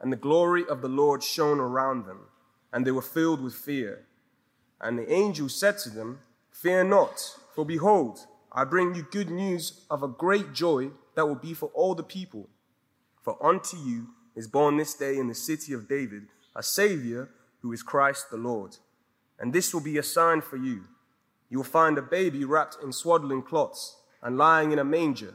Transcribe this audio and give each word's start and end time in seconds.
and 0.00 0.12
the 0.12 0.16
glory 0.16 0.64
of 0.66 0.80
the 0.80 0.88
Lord 0.88 1.22
shone 1.22 1.60
around 1.60 2.06
them, 2.06 2.20
and 2.72 2.86
they 2.86 2.90
were 2.90 3.02
filled 3.02 3.42
with 3.42 3.54
fear. 3.54 4.06
And 4.80 4.98
the 4.98 5.12
angel 5.12 5.48
said 5.48 5.78
to 5.78 5.90
them, 5.90 6.20
Fear 6.50 6.84
not, 6.84 7.36
for 7.54 7.64
behold, 7.64 8.26
I 8.52 8.64
bring 8.64 8.94
you 8.94 9.06
good 9.10 9.30
news 9.30 9.84
of 9.90 10.02
a 10.02 10.08
great 10.08 10.52
joy 10.52 10.90
that 11.14 11.26
will 11.26 11.34
be 11.34 11.54
for 11.54 11.70
all 11.74 11.94
the 11.94 12.02
people. 12.02 12.48
For 13.22 13.36
unto 13.44 13.76
you 13.76 14.08
is 14.34 14.48
born 14.48 14.76
this 14.76 14.94
day 14.94 15.18
in 15.18 15.28
the 15.28 15.34
city 15.34 15.72
of 15.72 15.88
David 15.88 16.28
a 16.56 16.62
Savior 16.62 17.30
who 17.62 17.72
is 17.72 17.82
Christ 17.82 18.30
the 18.30 18.36
Lord. 18.36 18.76
And 19.38 19.52
this 19.52 19.72
will 19.72 19.80
be 19.80 19.98
a 19.98 20.02
sign 20.02 20.40
for 20.40 20.56
you. 20.56 20.84
You 21.48 21.58
will 21.58 21.64
find 21.64 21.96
a 21.98 22.02
baby 22.02 22.44
wrapped 22.44 22.78
in 22.82 22.92
swaddling 22.92 23.42
cloths 23.42 23.96
and 24.22 24.36
lying 24.36 24.72
in 24.72 24.78
a 24.78 24.84
manger. 24.84 25.34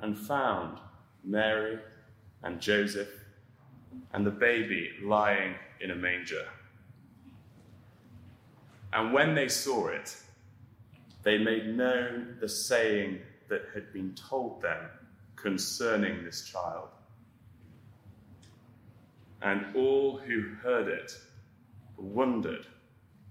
and 0.00 0.16
found 0.16 0.78
Mary 1.24 1.78
and 2.42 2.60
Joseph 2.60 3.08
and 4.12 4.26
the 4.26 4.30
baby 4.30 4.90
lying 5.02 5.54
in 5.80 5.90
a 5.90 5.94
manger. 5.94 6.46
And 8.92 9.12
when 9.12 9.34
they 9.34 9.48
saw 9.48 9.88
it, 9.88 10.16
they 11.22 11.38
made 11.38 11.66
known 11.66 12.36
the 12.40 12.48
saying 12.48 13.18
that 13.48 13.62
had 13.74 13.92
been 13.92 14.14
told 14.14 14.62
them 14.62 14.84
concerning 15.34 16.24
this 16.24 16.48
child. 16.48 16.88
And 19.42 19.66
all 19.74 20.18
who 20.18 20.54
heard 20.62 20.88
it 20.88 21.12
wondered 21.96 22.66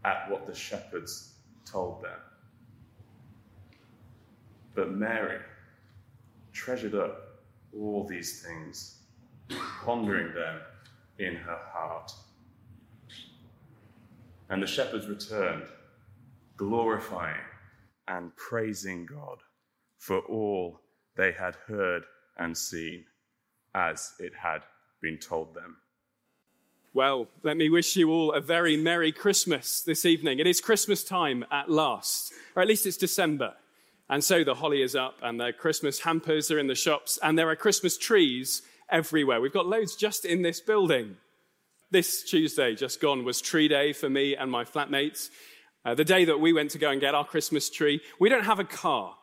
at 0.03 0.29
what 0.29 0.45
the 0.45 0.53
shepherds 0.53 1.33
told 1.65 2.03
them. 2.03 2.19
But 4.75 4.91
Mary 4.91 5.39
treasured 6.55 6.95
up 6.95 7.43
all 7.77 8.07
these 8.07 8.41
things, 8.41 9.01
pondering 9.83 10.33
them 10.33 10.61
in 11.19 11.35
her 11.35 11.59
heart. 11.71 12.11
And 14.49 14.63
the 14.63 14.67
shepherds 14.67 15.07
returned, 15.07 15.65
glorifying 16.57 17.41
and 18.07 18.35
praising 18.37 19.05
God 19.05 19.39
for 19.97 20.19
all 20.19 20.79
they 21.15 21.31
had 21.31 21.55
heard 21.67 22.03
and 22.37 22.57
seen 22.57 23.05
as 23.73 24.13
it 24.19 24.33
had 24.41 24.61
been 25.01 25.17
told 25.17 25.53
them. 25.53 25.77
Well, 26.93 27.27
let 27.43 27.57
me 27.57 27.69
wish 27.69 27.97
you 27.97 28.09
all 28.09 28.31
a 28.31 28.39
very 28.39 28.77
Merry 28.77 29.11
Christmas 29.11 29.81
this 29.81 30.05
evening. 30.05 30.39
It 30.39 30.47
is 30.47 30.61
Christmas 30.61 31.03
time 31.03 31.43
at 31.51 31.69
last, 31.69 32.31
or 32.55 32.61
at 32.61 32.69
least 32.69 32.85
it's 32.85 32.95
December. 32.95 33.55
And 34.09 34.23
so 34.23 34.43
the 34.43 34.55
holly 34.55 34.81
is 34.81 34.95
up, 34.95 35.17
and 35.23 35.39
the 35.39 35.51
Christmas 35.51 35.99
hampers 35.99 36.51
are 36.51 36.59
in 36.59 36.67
the 36.67 36.75
shops, 36.75 37.17
and 37.23 37.37
there 37.37 37.49
are 37.49 37.55
Christmas 37.55 37.97
trees 37.97 38.61
everywhere. 38.89 39.41
We've 39.41 39.51
got 39.51 39.65
loads 39.65 39.95
just 39.95 40.25
in 40.25 40.43
this 40.43 40.61
building. 40.61 41.17
This 41.91 42.23
Tuesday, 42.23 42.75
just 42.75 43.01
gone, 43.01 43.23
was 43.23 43.41
tree 43.41 43.67
day 43.67 43.93
for 43.93 44.09
me 44.09 44.35
and 44.35 44.51
my 44.51 44.63
flatmates. 44.63 45.29
Uh, 45.83 45.95
the 45.95 46.03
day 46.03 46.25
that 46.25 46.39
we 46.39 46.53
went 46.53 46.71
to 46.71 46.77
go 46.77 46.89
and 46.89 47.01
get 47.01 47.15
our 47.15 47.25
Christmas 47.25 47.69
tree, 47.69 48.01
we 48.19 48.29
don't 48.29 48.45
have 48.45 48.59
a 48.59 48.63
car. 48.63 49.15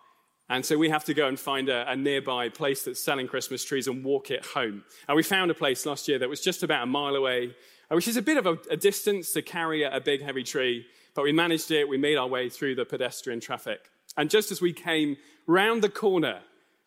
And 0.49 0.67
so 0.67 0.77
we 0.77 0.91
have 0.91 1.05
to 1.05 1.15
go 1.15 1.29
and 1.29 1.39
find 1.39 1.69
a, 1.69 1.91
a, 1.91 1.97
nearby 1.97 2.49
place 2.49 2.85
that's 2.85 3.03
selling 3.03 3.27
Christmas 3.27 3.65
trees 3.65 3.87
and 3.87 4.05
walk 4.05 4.31
it 4.31 4.45
home. 4.45 4.85
And 5.09 5.17
we 5.17 5.23
found 5.23 5.51
a 5.51 5.55
place 5.55 5.87
last 5.87 6.09
year 6.09 6.19
that 6.19 6.29
was 6.29 6.41
just 6.41 6.63
about 6.63 6.83
a 6.83 6.87
mile 6.87 7.15
away, 7.15 7.55
uh, 7.91 7.95
which 7.95 8.09
is 8.09 8.17
a 8.17 8.23
bit 8.23 8.37
of 8.37 8.47
a, 8.47 8.59
a 8.71 8.77
distance 8.77 9.33
to 9.33 9.43
carry 9.43 9.83
a, 9.83 9.97
a 9.97 10.01
big, 10.01 10.23
heavy 10.23 10.43
tree. 10.43 10.85
But 11.15 11.23
we 11.23 11.33
managed 11.33 11.71
it. 11.71 11.89
We 11.89 11.99
made 11.99 12.17
our 12.17 12.27
way 12.27 12.49
through 12.49 12.75
the 12.75 12.85
pedestrian 12.85 13.41
traffic. 13.41 13.92
And 14.17 14.31
just 14.31 14.51
as 14.51 14.61
we 14.61 14.73
came 14.73 15.17
round 15.47 15.83
the 15.83 15.89
corner 15.89 16.41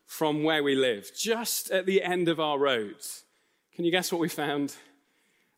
from 0.06 0.44
where 0.44 0.64
we 0.64 0.76
live, 0.76 1.12
just 1.16 1.72
at 1.72 1.86
the 1.86 2.04
end 2.04 2.30
of 2.30 2.40
our 2.40 2.60
road, 2.60 2.98
can 3.74 3.86
you 3.86 3.92
guess 3.92 4.12
what 4.12 4.22
we 4.22 4.30
found? 4.30 4.76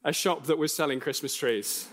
A 0.03 0.13
shop 0.13 0.45
that 0.45 0.57
was 0.57 0.73
selling 0.73 0.99
Christmas 0.99 1.35
trees. 1.35 1.87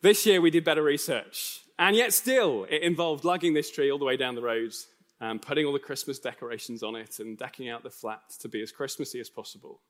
This 0.00 0.24
year 0.24 0.40
we 0.40 0.50
did 0.50 0.64
better 0.64 0.82
research. 0.82 1.60
And 1.78 1.96
yet, 1.96 2.12
still, 2.12 2.64
it 2.70 2.82
involved 2.82 3.24
lugging 3.24 3.54
this 3.54 3.70
tree 3.70 3.90
all 3.90 3.98
the 3.98 4.04
way 4.04 4.16
down 4.16 4.34
the 4.34 4.42
road 4.42 4.72
and 5.20 5.40
putting 5.40 5.66
all 5.66 5.72
the 5.72 5.78
Christmas 5.78 6.18
decorations 6.18 6.82
on 6.82 6.96
it 6.96 7.18
and 7.18 7.38
decking 7.38 7.68
out 7.68 7.82
the 7.82 7.90
flat 7.90 8.22
to 8.40 8.48
be 8.48 8.62
as 8.62 8.72
Christmassy 8.72 9.20
as 9.20 9.30
possible. 9.30 9.80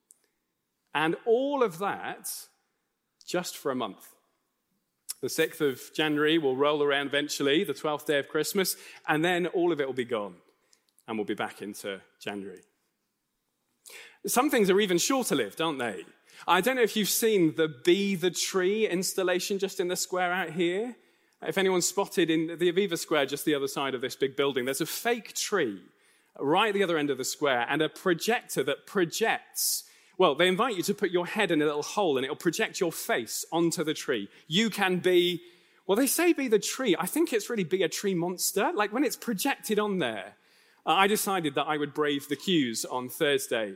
And 0.93 1.15
all 1.25 1.63
of 1.63 1.79
that 1.79 2.29
just 3.25 3.57
for 3.57 3.71
a 3.71 3.75
month. 3.75 4.12
The 5.23 5.29
6th 5.29 5.61
of 5.61 5.93
January 5.93 6.37
will 6.37 6.57
roll 6.57 6.83
around 6.83 7.07
eventually, 7.07 7.63
the 7.63 7.73
12th 7.73 8.05
day 8.05 8.19
of 8.19 8.27
Christmas, 8.27 8.75
and 9.07 9.23
then 9.23 9.47
all 9.47 9.71
of 9.71 9.79
it 9.79 9.87
will 9.87 9.93
be 9.93 10.03
gone, 10.03 10.35
and 11.07 11.17
we'll 11.17 11.23
be 11.23 11.33
back 11.33 11.61
into 11.61 12.01
January. 12.19 12.59
Some 14.27 14.49
things 14.49 14.69
are 14.69 14.81
even 14.81 14.97
shorter 14.97 15.33
lived, 15.33 15.61
aren't 15.61 15.79
they? 15.79 16.03
I 16.45 16.59
don't 16.59 16.75
know 16.75 16.81
if 16.81 16.97
you've 16.97 17.07
seen 17.07 17.55
the 17.55 17.69
Be 17.69 18.15
the 18.15 18.31
Tree 18.31 18.85
installation 18.85 19.59
just 19.59 19.79
in 19.79 19.87
the 19.87 19.95
square 19.95 20.33
out 20.33 20.49
here. 20.49 20.97
If 21.41 21.57
anyone 21.57 21.81
spotted 21.81 22.29
in 22.29 22.57
the 22.57 22.73
Aviva 22.73 22.99
Square, 22.99 23.27
just 23.27 23.45
the 23.45 23.55
other 23.55 23.69
side 23.69 23.95
of 23.95 24.01
this 24.01 24.17
big 24.17 24.35
building, 24.35 24.65
there's 24.65 24.81
a 24.81 24.85
fake 24.85 25.33
tree 25.35 25.83
right 26.37 26.67
at 26.67 26.73
the 26.73 26.83
other 26.83 26.97
end 26.97 27.09
of 27.09 27.17
the 27.17 27.23
square 27.23 27.65
and 27.69 27.81
a 27.81 27.87
projector 27.87 28.61
that 28.63 28.85
projects. 28.85 29.85
Well, 30.17 30.35
they 30.35 30.47
invite 30.47 30.75
you 30.75 30.83
to 30.83 30.93
put 30.93 31.11
your 31.11 31.25
head 31.25 31.51
in 31.51 31.61
a 31.61 31.65
little 31.65 31.83
hole 31.83 32.17
and 32.17 32.23
it'll 32.23 32.35
project 32.35 32.79
your 32.79 32.91
face 32.91 33.45
onto 33.51 33.83
the 33.83 33.93
tree. 33.93 34.29
You 34.47 34.69
can 34.69 34.99
be, 34.99 35.41
well, 35.87 35.95
they 35.95 36.07
say 36.07 36.33
be 36.33 36.47
the 36.47 36.59
tree. 36.59 36.95
I 36.97 37.07
think 37.07 37.33
it's 37.33 37.49
really 37.49 37.63
be 37.63 37.83
a 37.83 37.89
tree 37.89 38.13
monster. 38.13 38.71
Like 38.75 38.93
when 38.93 39.03
it's 39.03 39.15
projected 39.15 39.79
on 39.79 39.99
there, 39.99 40.35
uh, 40.85 40.91
I 40.91 41.07
decided 41.07 41.55
that 41.55 41.67
I 41.67 41.77
would 41.77 41.93
brave 41.93 42.27
the 42.27 42.35
queues 42.35 42.85
on 42.85 43.09
Thursday 43.09 43.75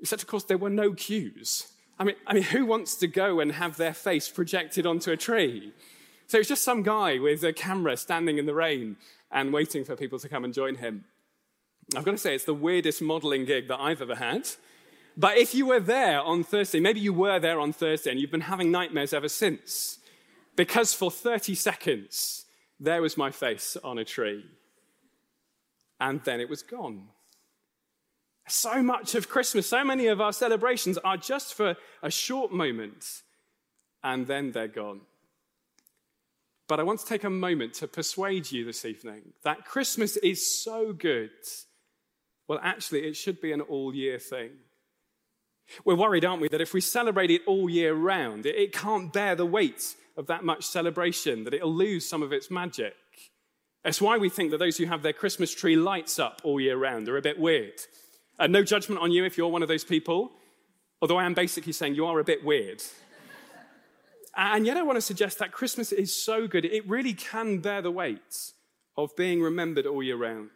Except, 0.00 0.22
of 0.22 0.28
course, 0.28 0.44
there 0.44 0.58
were 0.58 0.70
no 0.70 0.92
queues. 0.92 1.68
I 1.98 2.04
mean, 2.04 2.14
I 2.26 2.34
mean, 2.34 2.44
who 2.44 2.64
wants 2.64 2.94
to 2.96 3.06
go 3.06 3.40
and 3.40 3.52
have 3.52 3.76
their 3.76 3.94
face 3.94 4.28
projected 4.28 4.86
onto 4.86 5.10
a 5.10 5.16
tree? 5.16 5.72
So 6.28 6.38
it's 6.38 6.48
just 6.48 6.62
some 6.62 6.82
guy 6.82 7.18
with 7.18 7.42
a 7.42 7.52
camera 7.52 7.96
standing 7.96 8.38
in 8.38 8.46
the 8.46 8.54
rain 8.54 8.96
and 9.32 9.52
waiting 9.52 9.84
for 9.84 9.96
people 9.96 10.18
to 10.20 10.28
come 10.28 10.44
and 10.44 10.54
join 10.54 10.76
him. 10.76 11.04
I've 11.96 12.04
got 12.04 12.12
to 12.12 12.18
say, 12.18 12.34
it's 12.34 12.44
the 12.44 12.54
weirdest 12.54 13.02
modeling 13.02 13.46
gig 13.46 13.66
that 13.68 13.80
I've 13.80 14.02
ever 14.02 14.14
had. 14.14 14.48
But 15.18 15.36
if 15.36 15.52
you 15.52 15.66
were 15.66 15.80
there 15.80 16.20
on 16.20 16.44
Thursday, 16.44 16.78
maybe 16.78 17.00
you 17.00 17.12
were 17.12 17.40
there 17.40 17.58
on 17.58 17.72
Thursday 17.72 18.12
and 18.12 18.20
you've 18.20 18.30
been 18.30 18.42
having 18.42 18.70
nightmares 18.70 19.12
ever 19.12 19.28
since, 19.28 19.98
because 20.54 20.94
for 20.94 21.10
30 21.10 21.56
seconds, 21.56 22.44
there 22.78 23.02
was 23.02 23.16
my 23.16 23.32
face 23.32 23.76
on 23.82 23.98
a 23.98 24.04
tree. 24.04 24.44
And 25.98 26.22
then 26.22 26.40
it 26.40 26.48
was 26.48 26.62
gone. 26.62 27.08
So 28.46 28.80
much 28.80 29.16
of 29.16 29.28
Christmas, 29.28 29.66
so 29.66 29.82
many 29.82 30.06
of 30.06 30.20
our 30.20 30.32
celebrations 30.32 30.98
are 30.98 31.16
just 31.16 31.52
for 31.52 31.76
a 32.00 32.10
short 32.12 32.52
moment 32.52 33.22
and 34.04 34.28
then 34.28 34.52
they're 34.52 34.68
gone. 34.68 35.00
But 36.68 36.78
I 36.78 36.84
want 36.84 37.00
to 37.00 37.06
take 37.06 37.24
a 37.24 37.30
moment 37.30 37.74
to 37.74 37.88
persuade 37.88 38.52
you 38.52 38.64
this 38.64 38.84
evening 38.84 39.32
that 39.42 39.64
Christmas 39.64 40.16
is 40.18 40.62
so 40.62 40.92
good. 40.92 41.30
Well, 42.46 42.60
actually, 42.62 43.08
it 43.08 43.16
should 43.16 43.40
be 43.40 43.50
an 43.50 43.62
all 43.62 43.92
year 43.92 44.20
thing. 44.20 44.50
We're 45.84 45.96
worried, 45.96 46.24
aren't 46.24 46.42
we, 46.42 46.48
that 46.48 46.60
if 46.60 46.74
we 46.74 46.80
celebrate 46.80 47.30
it 47.30 47.42
all 47.46 47.68
year 47.68 47.94
round, 47.94 48.46
it 48.46 48.72
can't 48.72 49.12
bear 49.12 49.34
the 49.34 49.46
weight 49.46 49.94
of 50.16 50.26
that 50.26 50.44
much 50.44 50.64
celebration, 50.64 51.44
that 51.44 51.54
it'll 51.54 51.74
lose 51.74 52.08
some 52.08 52.22
of 52.22 52.32
its 52.32 52.50
magic. 52.50 52.94
That's 53.84 54.00
why 54.00 54.18
we 54.18 54.28
think 54.28 54.50
that 54.50 54.58
those 54.58 54.76
who 54.76 54.86
have 54.86 55.02
their 55.02 55.12
Christmas 55.12 55.54
tree 55.54 55.76
lights 55.76 56.18
up 56.18 56.40
all 56.44 56.60
year 56.60 56.76
round 56.76 57.08
are 57.08 57.16
a 57.16 57.22
bit 57.22 57.38
weird. 57.38 57.80
And 58.38 58.52
no 58.52 58.62
judgment 58.62 59.00
on 59.00 59.12
you 59.12 59.24
if 59.24 59.38
you're 59.38 59.48
one 59.48 59.62
of 59.62 59.68
those 59.68 59.84
people, 59.84 60.32
although 61.00 61.18
I 61.18 61.24
am 61.24 61.34
basically 61.34 61.72
saying 61.72 61.94
you 61.94 62.06
are 62.06 62.18
a 62.18 62.24
bit 62.24 62.44
weird. 62.44 62.82
and 64.36 64.66
yet, 64.66 64.76
I 64.76 64.82
want 64.82 64.96
to 64.96 65.02
suggest 65.02 65.38
that 65.38 65.52
Christmas 65.52 65.92
is 65.92 66.14
so 66.14 66.46
good, 66.46 66.64
it 66.64 66.88
really 66.88 67.14
can 67.14 67.58
bear 67.60 67.82
the 67.82 67.90
weight 67.90 68.52
of 68.96 69.14
being 69.16 69.40
remembered 69.40 69.86
all 69.86 70.02
year 70.02 70.16
round. 70.16 70.50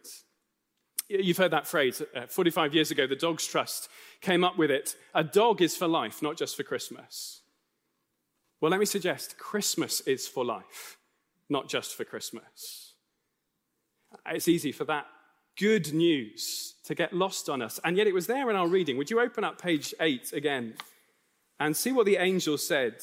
You've 1.09 1.37
heard 1.37 1.51
that 1.51 1.67
phrase. 1.67 2.01
Uh, 2.15 2.27
45 2.27 2.73
years 2.73 2.91
ago, 2.91 3.05
the 3.05 3.15
Dogs 3.15 3.45
Trust 3.45 3.89
came 4.21 4.43
up 4.43 4.57
with 4.57 4.71
it. 4.71 4.95
A 5.13 5.23
dog 5.23 5.61
is 5.61 5.75
for 5.75 5.87
life, 5.87 6.21
not 6.21 6.37
just 6.37 6.55
for 6.55 6.63
Christmas. 6.63 7.41
Well, 8.61 8.71
let 8.71 8.79
me 8.79 8.85
suggest 8.85 9.37
Christmas 9.37 9.99
is 10.01 10.27
for 10.27 10.45
life, 10.45 10.97
not 11.49 11.67
just 11.67 11.95
for 11.95 12.05
Christmas. 12.05 12.93
It's 14.25 14.47
easy 14.47 14.71
for 14.71 14.85
that 14.85 15.05
good 15.57 15.93
news 15.93 16.75
to 16.85 16.95
get 16.95 17.13
lost 17.13 17.49
on 17.49 17.61
us. 17.61 17.79
And 17.83 17.97
yet 17.97 18.07
it 18.07 18.13
was 18.13 18.27
there 18.27 18.49
in 18.49 18.55
our 18.55 18.67
reading. 18.67 18.97
Would 18.97 19.09
you 19.09 19.19
open 19.19 19.43
up 19.43 19.61
page 19.61 19.93
8 19.99 20.33
again 20.33 20.75
and 21.59 21.75
see 21.75 21.91
what 21.91 22.05
the 22.05 22.17
angel 22.17 22.57
said? 22.57 22.95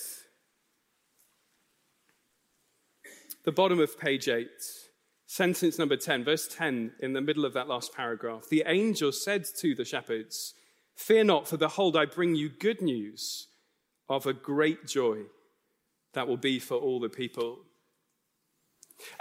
The 3.45 3.53
bottom 3.53 3.81
of 3.81 3.99
page 3.99 4.29
8, 4.29 4.49
sentence 5.31 5.79
number 5.79 5.97
10, 5.97 6.25
verse 6.25 6.49
10, 6.49 6.91
in 6.99 7.13
the 7.13 7.21
middle 7.21 7.45
of 7.45 7.53
that 7.53 7.69
last 7.69 7.95
paragraph. 7.95 8.49
The 8.51 8.65
angel 8.67 9.13
said 9.13 9.45
to 9.59 9.77
the 9.77 9.85
shepherds, 9.85 10.55
Fear 10.97 11.23
not, 11.23 11.47
for 11.47 11.57
behold, 11.57 11.97
I 11.97 12.05
bring 12.05 12.35
you 12.35 12.49
good 12.49 12.83
news 12.83 13.47
of 14.09 14.27
a 14.27 14.33
great 14.33 14.89
joy 14.89 15.19
that 16.15 16.27
will 16.27 16.37
be 16.37 16.59
for 16.59 16.75
all 16.75 16.99
the 16.99 17.09
people. 17.09 17.61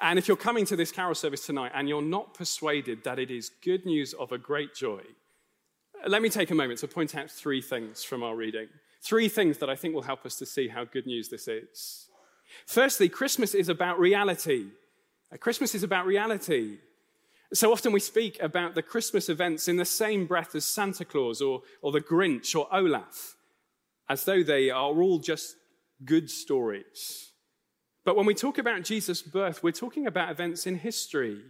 And 0.01 0.17
if 0.17 0.27
you're 0.27 0.35
coming 0.35 0.65
to 0.65 0.75
this 0.75 0.91
carol 0.91 1.13
service 1.13 1.45
tonight 1.45 1.73
and 1.75 1.87
you're 1.87 2.01
not 2.01 2.33
persuaded 2.33 3.03
that 3.03 3.19
it 3.19 3.29
is 3.29 3.51
good 3.63 3.85
news 3.85 4.13
of 4.13 4.31
a 4.31 4.39
great 4.39 4.73
joy, 4.73 5.01
let 6.07 6.23
me 6.23 6.29
take 6.29 6.49
a 6.49 6.55
moment 6.55 6.79
to 6.79 6.87
point 6.87 7.13
out 7.13 7.29
three 7.29 7.61
things 7.61 8.03
from 8.03 8.23
our 8.23 8.35
reading. 8.35 8.67
Three 9.03 9.29
things 9.29 9.59
that 9.59 9.69
I 9.69 9.75
think 9.75 9.93
will 9.93 10.01
help 10.01 10.25
us 10.25 10.37
to 10.37 10.47
see 10.47 10.69
how 10.69 10.85
good 10.85 11.05
news 11.05 11.29
this 11.29 11.47
is. 11.47 12.07
Firstly, 12.65 13.09
Christmas 13.09 13.53
is 13.53 13.69
about 13.69 13.99
reality. 13.99 14.69
Christmas 15.37 15.75
is 15.75 15.83
about 15.83 16.05
reality. 16.05 16.79
So 17.53 17.71
often 17.71 17.91
we 17.91 17.99
speak 17.99 18.41
about 18.41 18.75
the 18.75 18.81
Christmas 18.81 19.29
events 19.29 19.67
in 19.67 19.77
the 19.77 19.85
same 19.85 20.25
breath 20.25 20.55
as 20.55 20.65
Santa 20.65 21.05
Claus 21.05 21.41
or, 21.41 21.61
or 21.81 21.91
the 21.91 22.01
Grinch 22.01 22.55
or 22.55 22.67
Olaf, 22.71 23.35
as 24.07 24.23
though 24.25 24.43
they 24.43 24.69
are 24.69 25.01
all 25.01 25.19
just 25.19 25.55
good 26.05 26.29
stories. 26.29 27.31
But 28.05 28.15
when 28.15 28.25
we 28.25 28.33
talk 28.33 28.57
about 28.57 28.83
Jesus' 28.83 29.21
birth, 29.21 29.61
we're 29.61 29.71
talking 29.71 30.07
about 30.07 30.31
events 30.31 30.65
in 30.65 30.75
history, 30.75 31.41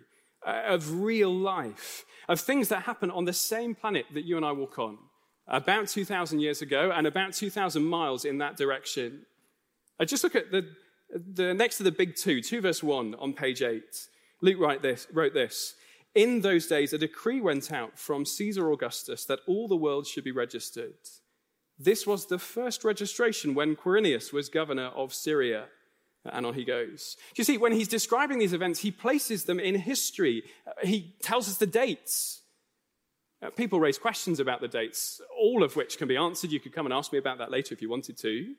uh, 0.46 0.62
of 0.68 1.02
real 1.02 1.34
life, 1.34 2.06
of 2.28 2.40
things 2.40 2.70
that 2.70 2.84
happen 2.84 3.12
on 3.12 3.26
the 3.26 3.34
same 3.34 3.76
planet 3.76 4.06
that 4.14 4.26
you 4.26 4.38
and 4.38 4.46
I 4.46 4.52
walk 4.52 4.80
on, 4.80 4.98
about 5.48 5.88
2,000 5.88 6.40
years 6.40 6.62
ago 6.62 6.92
and 6.94 7.08
about 7.08 7.34
2,000 7.34 7.84
miles 7.84 8.26
in 8.26 8.38
that 8.38 8.56
direction. 8.56 9.26
Uh, 10.00 10.06
just 10.06 10.24
look 10.24 10.36
at 10.36 10.52
the, 10.52 10.68
the 11.12 11.54
next 11.54 11.78
to 11.78 11.84
the 11.84 11.92
big 11.92 12.16
two, 12.16 12.42
2 12.42 12.62
verse 12.62 12.84
1 12.84 13.16
on 13.16 13.34
page 13.34 13.62
8. 13.62 13.84
Luke 14.42 14.60
wrote 14.60 14.82
this, 14.82 15.08
wrote 15.12 15.34
this 15.34 15.76
In 16.16 16.42
those 16.42 16.68
days, 16.68 16.94
a 16.94 16.98
decree 16.98 17.42
went 17.42 17.72
out 17.72 17.98
from 17.98 18.26
Caesar 18.26 18.72
Augustus 18.72 19.26
that 19.26 19.40
all 19.48 19.68
the 19.68 19.76
world 19.76 20.08
should 20.08 20.24
be 20.24 20.32
registered. 20.32 20.96
This 21.78 22.06
was 22.06 22.26
the 22.26 22.40
first 22.40 22.84
registration 22.84 23.56
when 23.56 23.76
Quirinius 23.76 24.34
was 24.34 24.50
governor 24.50 24.88
of 24.88 25.14
Syria. 25.14 25.66
And 26.26 26.46
on 26.46 26.54
he 26.54 26.66
goes. 26.66 27.16
You 27.38 27.46
see, 27.46 27.58
when 27.58 27.72
he's 27.72 27.88
describing 27.88 28.40
these 28.40 28.52
events, 28.52 28.82
he 28.82 28.92
places 28.92 29.46
them 29.46 29.60
in 29.60 29.76
history. 29.76 30.44
He 30.84 31.16
tells 31.22 31.48
us 31.48 31.58
the 31.58 31.66
dates. 31.66 32.42
Uh, 33.42 33.50
people 33.52 33.80
raise 33.80 33.98
questions 33.98 34.42
about 34.42 34.60
the 34.60 34.68
dates, 34.68 35.22
all 35.40 35.64
of 35.64 35.78
which 35.78 35.98
can 35.98 36.10
be 36.10 36.18
answered. 36.18 36.52
You 36.52 36.60
could 36.60 36.74
come 36.74 36.86
and 36.86 36.94
ask 36.94 37.14
me 37.14 37.20
about 37.20 37.38
that 37.38 37.52
later 37.52 37.74
if 37.74 37.82
you 37.82 37.90
wanted 37.90 38.18
to. 38.18 38.54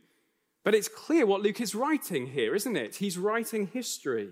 But 0.63 0.75
it's 0.75 0.89
clear 0.89 1.25
what 1.25 1.41
Luke 1.41 1.61
is 1.61 1.75
writing 1.75 2.29
here, 2.29 2.55
isn't 2.55 2.77
it? 2.77 2.97
He's 2.97 3.17
writing 3.17 3.69
history. 3.69 4.31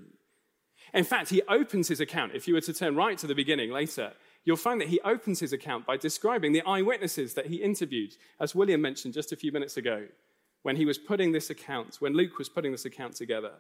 In 0.95 1.05
fact, 1.05 1.31
he 1.31 1.43
opens 1.49 1.89
his 1.89 2.01
account. 2.01 2.33
If 2.35 2.49
you 2.49 2.55
were 2.55 2.61
to 2.63 2.73
turn 2.73 2.97
right 2.97 3.19
to 3.19 3.27
the 3.27 3.35
beginning 3.35 3.71
later, 3.71 4.13
you'll 4.45 4.57
find 4.57 4.81
that 4.81 4.89
he 4.89 5.01
opens 5.03 5.41
his 5.41 5.53
account 5.53 5.87
by 5.87 5.97
describing 5.97 6.53
the 6.53 6.63
eyewitnesses 6.63 7.35
that 7.35 7.47
he 7.47 7.57
interviewed, 7.57 8.15
as 8.41 8.55
William 8.55 8.81
mentioned 8.81 9.15
just 9.15 9.33
a 9.33 9.37
few 9.37 9.53
minutes 9.53 9.77
ago 9.77 10.07
when 10.63 10.77
he 10.77 10.85
was 10.85 10.99
putting 10.99 11.33
this 11.33 11.51
account, 11.51 11.97
when 12.01 12.15
Luke 12.15 12.39
was 12.39 12.49
putting 12.49 12.73
this 12.73 12.85
account 12.85 13.15
together. 13.17 13.53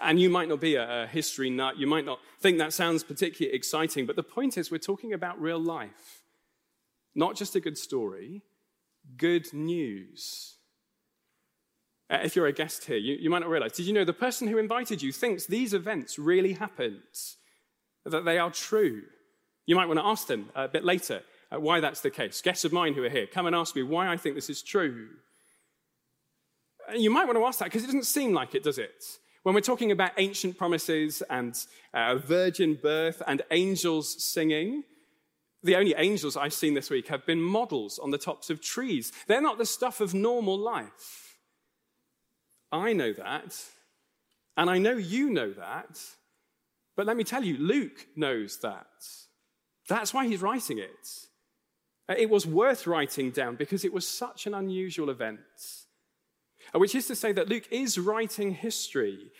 And 0.00 0.20
you 0.20 0.30
might 0.30 0.48
not 0.48 0.60
be 0.60 0.76
a, 0.76 1.06
history 1.06 1.50
nut, 1.50 1.78
you 1.78 1.86
might 1.86 2.04
not 2.04 2.20
think 2.40 2.58
that 2.58 2.72
sounds 2.72 3.02
particularly 3.02 3.54
exciting, 3.54 4.06
but 4.06 4.16
the 4.16 4.22
point 4.22 4.56
is 4.56 4.70
we're 4.70 4.78
talking 4.78 5.12
about 5.12 5.40
real 5.40 5.58
life. 5.58 6.22
Not 7.14 7.36
just 7.36 7.56
a 7.56 7.60
good 7.60 7.76
story, 7.76 8.42
good 9.16 9.52
news. 9.52 10.56
Uh, 12.10 12.18
if 12.24 12.34
you're 12.34 12.46
a 12.46 12.52
guest 12.52 12.84
here, 12.84 12.96
you, 12.96 13.16
you 13.20 13.30
might 13.30 13.38
not 13.38 13.50
realize. 13.50 13.72
Did 13.72 13.86
you 13.86 13.92
know 13.92 14.04
the 14.04 14.12
person 14.12 14.48
who 14.48 14.58
invited 14.58 15.00
you 15.00 15.12
thinks 15.12 15.46
these 15.46 15.72
events 15.72 16.18
really 16.18 16.54
happened, 16.54 16.98
that 18.04 18.24
they 18.24 18.38
are 18.38 18.50
true? 18.50 19.02
You 19.66 19.76
might 19.76 19.86
want 19.86 20.00
to 20.00 20.06
ask 20.06 20.26
them 20.26 20.50
a 20.56 20.66
bit 20.66 20.84
later 20.84 21.22
uh, 21.52 21.60
why 21.60 21.78
that's 21.78 22.00
the 22.00 22.10
case. 22.10 22.42
Guests 22.42 22.64
of 22.64 22.72
mine 22.72 22.94
who 22.94 23.04
are 23.04 23.10
here, 23.10 23.26
come 23.26 23.46
and 23.46 23.54
ask 23.54 23.76
me 23.76 23.84
why 23.84 24.08
I 24.08 24.16
think 24.16 24.34
this 24.34 24.50
is 24.50 24.62
true. 24.62 25.08
You 26.96 27.10
might 27.10 27.26
want 27.26 27.38
to 27.38 27.44
ask 27.44 27.60
that 27.60 27.66
because 27.66 27.84
it 27.84 27.86
doesn't 27.86 28.06
seem 28.06 28.32
like 28.32 28.56
it, 28.56 28.64
does 28.64 28.78
it? 28.78 29.04
When 29.44 29.54
we're 29.54 29.60
talking 29.60 29.92
about 29.92 30.10
ancient 30.18 30.58
promises 30.58 31.22
and 31.30 31.56
uh, 31.94 32.16
virgin 32.16 32.74
birth 32.74 33.22
and 33.26 33.42
angels 33.52 34.22
singing, 34.22 34.82
the 35.62 35.76
only 35.76 35.94
angels 35.96 36.36
I've 36.36 36.52
seen 36.52 36.74
this 36.74 36.90
week 36.90 37.08
have 37.08 37.24
been 37.24 37.40
models 37.40 37.98
on 37.98 38.10
the 38.10 38.18
tops 38.18 38.50
of 38.50 38.60
trees. 38.60 39.12
They're 39.28 39.40
not 39.40 39.58
the 39.58 39.66
stuff 39.66 40.00
of 40.00 40.12
normal 40.12 40.58
life. 40.58 41.29
I 42.72 42.92
know 42.92 43.12
that, 43.12 43.56
and 44.56 44.70
I 44.70 44.78
know 44.78 44.96
you 44.96 45.30
know 45.30 45.52
that, 45.52 46.00
but 46.96 47.06
let 47.06 47.16
me 47.16 47.24
tell 47.24 47.44
you, 47.44 47.56
Luke 47.56 48.06
knows 48.16 48.58
that. 48.58 48.86
That's 49.88 50.14
why 50.14 50.26
he's 50.26 50.42
writing 50.42 50.78
it. 50.78 51.08
It 52.08 52.30
was 52.30 52.46
worth 52.46 52.86
writing 52.86 53.30
down 53.30 53.56
because 53.56 53.84
it 53.84 53.92
was 53.92 54.06
such 54.06 54.46
an 54.46 54.54
unusual 54.54 55.10
event. 55.10 55.40
Uh, 56.74 56.78
which 56.78 56.94
is 56.94 57.06
to 57.06 57.16
say 57.16 57.32
that 57.32 57.48
Luke 57.48 57.66
is 57.70 57.98
writing 57.98 58.52
history, 58.52 59.32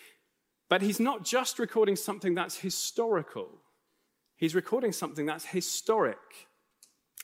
but 0.68 0.82
he's 0.82 1.00
not 1.00 1.25
just 1.25 1.58
recording 1.58 1.96
something 1.96 2.34
that's 2.34 2.58
historical, 2.58 3.49
he's 4.37 4.54
recording 4.54 4.92
something 4.92 5.26
that's 5.26 5.46
historic. 5.46 6.16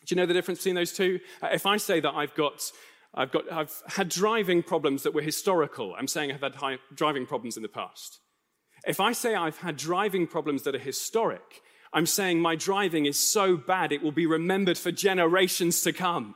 Do 0.05 0.15
you 0.15 0.21
know 0.21 0.27
the 0.27 0.35
difference 0.35 0.61
between 0.61 0.77
those 0.77 0.93
two? 0.93 1.19
Uh, 1.43 1.49
if 1.53 1.67
I 1.67 1.79
say 1.79 1.99
that 1.99 2.15
I've 2.15 2.35
got 2.35 2.71
I've, 3.17 3.33
got, 3.33 3.51
I've 3.51 3.83
had 3.87 4.09
driving 4.09 4.63
problems 4.63 5.03
that 5.05 5.15
were 5.15 5.23
historical. 5.23 5.95
I'm 5.99 6.07
saying 6.07 6.33
I've 6.33 6.43
had 6.43 6.57
high, 6.57 6.79
driving 6.95 7.27
problems 7.27 7.57
in 7.57 7.63
the 7.63 7.69
past. 7.69 8.21
If 8.87 9.01
I 9.01 9.13
say 9.13 9.35
I've 9.35 9.59
had 9.59 9.77
driving 9.77 10.27
problems 10.27 10.63
that 10.63 10.75
are 10.75 10.79
historic, 10.79 11.63
I'm 11.93 12.07
saying 12.07 12.41
my 12.41 12.57
driving 12.57 13.07
is 13.07 13.19
so 13.19 13.57
bad 13.57 13.91
it 13.91 14.03
will 14.03 14.13
be 14.13 14.27
remembered 14.27 14.77
for 14.77 14.93
generations 14.93 15.81
to 15.83 15.93
come. 15.93 16.35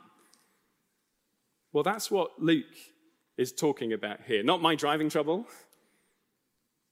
Well, 1.73 1.85
that's 1.85 2.11
what 2.11 2.31
Luke 2.39 2.65
is 3.37 3.53
talking 3.53 3.93
about 3.93 4.23
here. 4.27 4.43
Not 4.43 4.63
my 4.63 4.75
driving 4.75 5.11
trouble, 5.11 5.47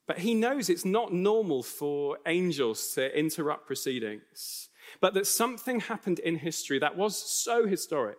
but 0.07 0.19
he 0.19 0.35
knows 0.35 0.69
it's 0.69 0.85
not 0.85 1.13
normal 1.13 1.63
for 1.63 2.19
angels 2.27 2.93
to 2.95 3.19
interrupt 3.19 3.67
proceedings, 3.67 4.69
but 5.01 5.15
that 5.15 5.27
something 5.27 5.81
happened 5.81 6.19
in 6.19 6.37
history 6.37 6.79
that 6.79 6.97
was 6.97 7.17
so 7.17 7.67
historic, 7.67 8.19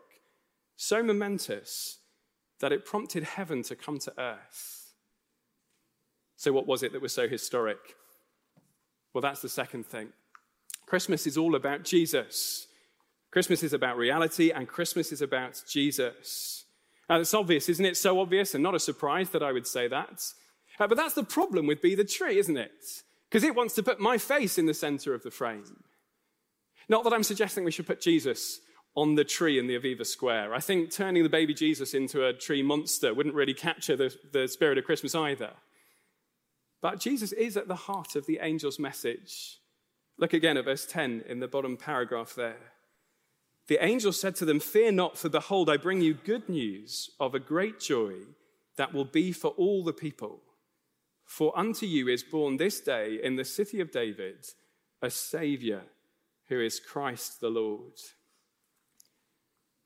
so 0.81 1.03
momentous, 1.03 1.97
that 2.61 2.71
it 2.71 2.85
prompted 2.85 3.23
heaven 3.23 3.61
to 3.63 3.75
come 3.75 3.99
to 3.99 4.13
earth. 4.17 4.93
So, 6.37 6.53
what 6.53 6.67
was 6.67 6.83
it 6.83 6.93
that 6.93 7.01
was 7.01 7.13
so 7.13 7.27
historic? 7.27 7.95
Well, 9.13 9.21
that's 9.21 9.41
the 9.41 9.49
second 9.49 9.85
thing. 9.85 10.09
Christmas 10.85 11.27
is 11.27 11.37
all 11.37 11.55
about 11.55 11.83
Jesus. 11.83 12.67
Christmas 13.29 13.61
is 13.61 13.73
about 13.73 13.97
reality, 13.97 14.51
and 14.51 14.69
Christmas 14.69 15.11
is 15.11 15.21
about 15.21 15.61
Jesus. 15.67 16.63
Now, 17.09 17.19
it's 17.19 17.33
obvious, 17.33 17.67
isn't 17.67 17.85
it? 17.85 17.97
So 17.97 18.21
obvious, 18.21 18.53
and 18.53 18.63
not 18.63 18.73
a 18.73 18.79
surprise 18.79 19.31
that 19.31 19.43
I 19.43 19.51
would 19.51 19.67
say 19.67 19.89
that. 19.89 20.23
Uh, 20.79 20.87
but 20.87 20.95
that's 20.95 21.13
the 21.13 21.23
problem 21.23 21.67
with 21.67 21.81
Be 21.81 21.93
the 21.93 22.05
Tree, 22.05 22.37
isn't 22.37 22.57
it? 22.57 23.03
Because 23.29 23.43
it 23.43 23.53
wants 23.53 23.75
to 23.75 23.83
put 23.83 23.99
my 23.99 24.17
face 24.17 24.57
in 24.57 24.65
the 24.65 24.73
center 24.73 25.13
of 25.13 25.23
the 25.23 25.31
frame. 25.31 25.83
Not 26.87 27.03
that 27.03 27.13
I'm 27.13 27.23
suggesting 27.23 27.65
we 27.65 27.71
should 27.71 27.85
put 27.85 27.99
Jesus 27.99 28.61
on 28.95 29.15
the 29.15 29.23
tree 29.23 29.59
in 29.59 29.67
the 29.67 29.77
Aviva 29.79 30.05
Square. 30.05 30.53
I 30.53 30.59
think 30.59 30.91
turning 30.91 31.23
the 31.23 31.29
baby 31.29 31.53
Jesus 31.53 31.93
into 31.93 32.25
a 32.25 32.33
tree 32.33 32.63
monster 32.63 33.13
wouldn't 33.13 33.35
really 33.35 33.53
capture 33.53 33.95
the, 33.95 34.15
the 34.31 34.47
spirit 34.47 34.77
of 34.77 34.85
Christmas 34.85 35.15
either. 35.15 35.51
But 36.81 36.99
Jesus 36.99 37.31
is 37.33 37.57
at 37.57 37.67
the 37.67 37.75
heart 37.75 38.15
of 38.15 38.25
the 38.25 38.39
angel's 38.39 38.79
message. 38.79 39.59
Look 40.17 40.33
again 40.33 40.57
at 40.57 40.65
verse 40.65 40.85
10 40.85 41.23
in 41.27 41.39
the 41.39 41.47
bottom 41.47 41.77
paragraph 41.77 42.33
there. 42.35 42.73
The 43.67 43.83
angel 43.83 44.11
said 44.11 44.35
to 44.37 44.45
them, 44.45 44.59
Fear 44.59 44.93
not, 44.93 45.17
for 45.17 45.29
behold, 45.29 45.69
I 45.69 45.77
bring 45.77 46.01
you 46.01 46.13
good 46.13 46.49
news 46.49 47.11
of 47.19 47.35
a 47.35 47.39
great 47.39 47.79
joy 47.79 48.13
that 48.77 48.93
will 48.93 49.05
be 49.05 49.31
for 49.31 49.49
all 49.51 49.83
the 49.83 49.93
people. 49.93 50.41
For 51.25 51.57
unto 51.57 51.85
you 51.85 52.07
is 52.07 52.23
born 52.23 52.57
this 52.57 52.81
day 52.81 53.19
in 53.21 53.35
the 53.35 53.45
city 53.45 53.79
of 53.79 53.91
David 53.91 54.47
a 55.01 55.09
Savior 55.09 55.83
who 56.47 56.59
is 56.59 56.79
Christ 56.79 57.39
the 57.39 57.49
Lord. 57.49 57.93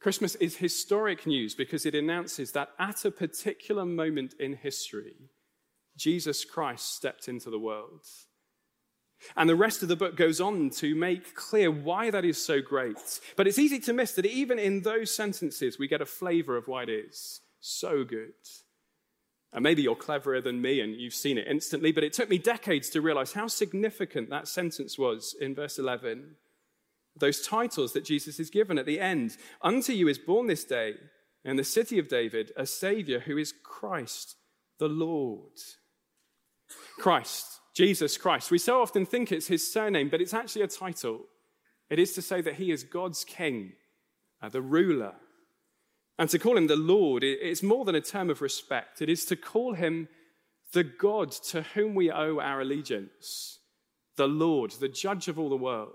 Christmas 0.04 0.36
is 0.36 0.58
historic 0.58 1.26
news 1.26 1.56
because 1.56 1.86
it 1.86 1.96
announces 1.96 2.52
that 2.52 2.72
at 2.78 3.06
a 3.06 3.12
particular 3.12 3.86
moment 3.86 4.34
in 4.38 4.52
history, 4.52 5.30
Jesus 5.96 6.44
Christ 6.44 6.94
stepped 6.94 7.30
into 7.30 7.50
the 7.50 7.58
world. 7.58 8.06
And 9.38 9.50
the 9.50 9.56
rest 9.56 9.82
of 9.82 9.88
the 9.88 9.96
book 9.96 10.18
goes 10.18 10.42
on 10.42 10.72
to 10.72 10.94
make 10.94 11.36
clear 11.36 11.72
why 11.72 12.12
that 12.12 12.26
is 12.26 12.44
so 12.44 12.62
great. 12.62 13.22
But 13.38 13.48
it's 13.48 13.58
easy 13.58 13.80
to 13.80 13.94
miss 13.94 14.12
that 14.16 14.26
even 14.26 14.60
in 14.60 14.82
those 14.82 15.16
sentences, 15.16 15.80
we 15.80 15.88
get 15.88 16.02
a 16.02 16.06
flavor 16.06 16.58
of 16.58 16.68
why 16.68 16.84
it 16.84 16.90
is 16.90 17.40
so 17.62 18.04
good. 18.04 18.34
And 19.54 19.64
maybe 19.64 19.84
you're 19.84 19.96
cleverer 19.96 20.42
than 20.42 20.62
me 20.62 20.82
and 20.82 21.00
you've 21.00 21.14
seen 21.14 21.38
it 21.38 21.48
instantly, 21.48 21.94
but 21.94 22.04
it 22.04 22.12
took 22.12 22.30
me 22.30 22.40
decades 22.40 22.90
to 22.90 23.00
realize 23.00 23.32
how 23.32 23.48
significant 23.48 24.30
that 24.32 24.50
sentence 24.50 24.98
was 24.98 25.34
in 25.40 25.56
verse 25.56 25.80
11 25.80 26.36
those 27.16 27.46
titles 27.46 27.94
that 27.94 28.06
Jesus 28.06 28.40
is 28.40 28.50
given 28.50 28.78
at 28.78 28.86
the 28.86 29.00
end. 29.00 29.38
Unto 29.62 29.94
you 29.94 30.08
is 30.08 30.18
born 30.18 30.48
this 30.48 30.66
day 30.66 30.96
in 31.46 31.58
the 31.58 31.64
city 31.64 32.00
of 32.00 32.08
David 32.08 32.52
a 32.58 32.66
Savior 32.66 33.20
who 33.20 33.38
is 33.38 33.54
Christ 33.64 34.36
the 34.80 34.88
Lord. 34.88 35.60
Christ, 36.98 37.60
Jesus 37.76 38.18
Christ. 38.18 38.52
We 38.52 38.58
so 38.58 38.82
often 38.82 39.06
think 39.06 39.32
it's 39.32 39.48
his 39.48 39.72
surname, 39.72 40.10
but 40.10 40.22
it's 40.22 40.34
actually 40.34 40.64
a 40.64 40.68
title. 40.68 41.22
It 41.90 42.00
is 42.00 42.14
to 42.14 42.22
say 42.22 42.42
that 42.42 42.56
he 42.56 42.72
is 42.72 42.84
God's 42.84 43.24
king, 43.24 43.74
uh, 44.42 44.50
the 44.50 44.62
ruler. 44.62 45.14
And 46.18 46.30
to 46.30 46.40
call 46.40 46.58
him 46.58 46.68
the 46.68 46.76
Lord, 46.76 47.24
it's 47.24 47.64
more 47.64 47.86
than 47.86 47.96
a 47.96 48.02
term 48.02 48.30
of 48.30 48.42
respect. 48.42 49.02
It 49.02 49.10
is 49.10 49.26
to 49.26 49.36
call 49.36 49.74
him 49.74 50.08
the 50.74 50.84
God 50.84 51.32
to 51.32 51.62
whom 51.62 51.96
we 51.96 52.12
owe 52.12 52.40
our 52.40 52.62
allegiance, 52.62 53.60
the 54.16 54.28
Lord, 54.28 54.72
the 54.72 54.90
judge 54.90 55.28
of 55.28 55.40
all 55.40 55.50
the 55.50 55.56
world. 55.56 55.92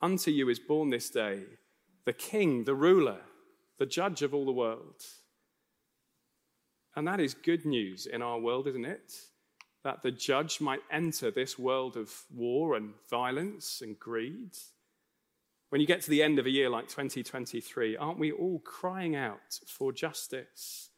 Unto 0.00 0.30
you 0.30 0.48
is 0.48 0.58
born 0.58 0.90
this 0.90 1.10
day 1.10 1.42
the 2.04 2.12
King, 2.12 2.64
the 2.64 2.74
ruler, 2.74 3.20
the 3.78 3.86
judge 3.86 4.22
of 4.22 4.32
all 4.32 4.46
the 4.46 4.52
world. 4.52 5.02
And 6.96 7.06
that 7.06 7.20
is 7.20 7.34
good 7.34 7.66
news 7.66 8.06
in 8.06 8.22
our 8.22 8.40
world, 8.40 8.66
isn't 8.66 8.84
it? 8.84 9.12
That 9.84 10.02
the 10.02 10.10
judge 10.10 10.60
might 10.60 10.80
enter 10.90 11.30
this 11.30 11.58
world 11.58 11.96
of 11.96 12.10
war 12.34 12.76
and 12.76 12.94
violence 13.10 13.80
and 13.82 13.98
greed. 13.98 14.56
When 15.68 15.80
you 15.80 15.86
get 15.86 16.00
to 16.02 16.10
the 16.10 16.22
end 16.22 16.38
of 16.38 16.46
a 16.46 16.50
year 16.50 16.70
like 16.70 16.88
2023, 16.88 17.96
aren't 17.96 18.18
we 18.18 18.32
all 18.32 18.60
crying 18.60 19.14
out 19.14 19.60
for 19.66 19.92
justice? 19.92 20.88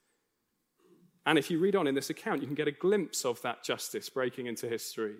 And 1.26 1.38
if 1.38 1.50
you 1.50 1.58
read 1.58 1.76
on 1.76 1.86
in 1.86 1.94
this 1.94 2.10
account, 2.10 2.40
you 2.40 2.46
can 2.46 2.54
get 2.54 2.68
a 2.68 2.72
glimpse 2.72 3.24
of 3.24 3.42
that 3.42 3.64
justice 3.64 4.08
breaking 4.08 4.46
into 4.46 4.68
history. 4.68 5.16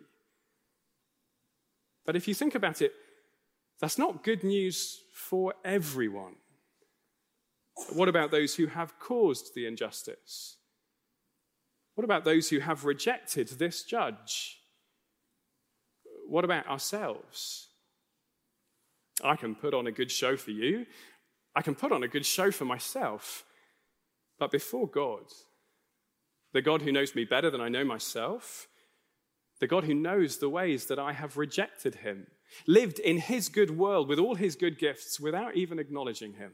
But 2.07 2.17
if 2.17 2.27
you 2.27 2.35
think 2.35 2.55
about 2.55 2.81
it, 2.81 2.93
that's 3.81 3.99
not 3.99 4.23
good 4.23 4.45
news 4.45 5.01
for 5.13 5.55
everyone. 5.65 6.35
What 7.93 8.09
about 8.09 8.31
those 8.31 8.57
who 8.57 8.67
have 8.67 8.99
caused 8.99 9.55
the 9.55 9.67
injustice? 9.67 10.59
What 11.95 12.05
about 12.05 12.25
those 12.25 12.51
who 12.51 12.61
have 12.61 12.85
rejected 12.85 13.49
this 13.49 13.83
judge? 13.83 14.59
What 16.29 16.45
about 16.45 16.67
ourselves? 16.67 17.69
I 19.23 19.37
can 19.37 19.55
put 19.55 19.75
on 19.75 19.87
a 19.87 19.93
good 19.93 20.11
show 20.11 20.37
for 20.37 20.51
you. 20.51 20.87
I 21.55 21.63
can 21.63 21.75
put 21.75 21.93
on 21.93 22.03
a 22.03 22.09
good 22.09 22.27
show 22.27 22.51
for 22.51 22.65
myself. 22.65 23.45
But 24.39 24.51
before 24.51 24.87
God, 24.87 25.25
the 26.53 26.63
God 26.63 26.83
who 26.83 26.93
knows 26.93 27.15
me 27.15 27.25
better 27.25 27.51
than 27.51 27.61
I 27.61 27.69
know 27.69 27.85
myself, 27.85 28.69
the 29.59 29.67
God 29.67 29.85
who 29.85 29.95
knows 29.95 30.39
the 30.39 30.49
ways 30.49 30.87
that 30.87 30.99
I 30.99 31.13
have 31.13 31.37
rejected 31.37 31.97
him, 31.97 32.27
lived 32.67 32.99
in 32.99 33.19
his 33.19 33.49
good 33.49 33.77
world 33.77 34.09
with 34.09 34.19
all 34.19 34.35
his 34.35 34.57
good 34.57 34.79
gifts 34.79 35.21
without 35.21 35.57
even 35.57 35.79
acknowledging 35.79 36.35
him. 36.35 36.53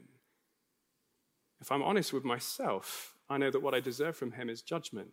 If 1.59 1.71
I'm 1.71 1.83
honest 1.83 2.13
with 2.13 2.23
myself, 2.23 3.15
I 3.29 3.37
know 3.37 3.51
that 3.51 3.61
what 3.61 3.73
I 3.73 3.79
deserve 3.79 4.15
from 4.15 4.33
him 4.33 4.49
is 4.49 4.61
judgment. 4.61 5.09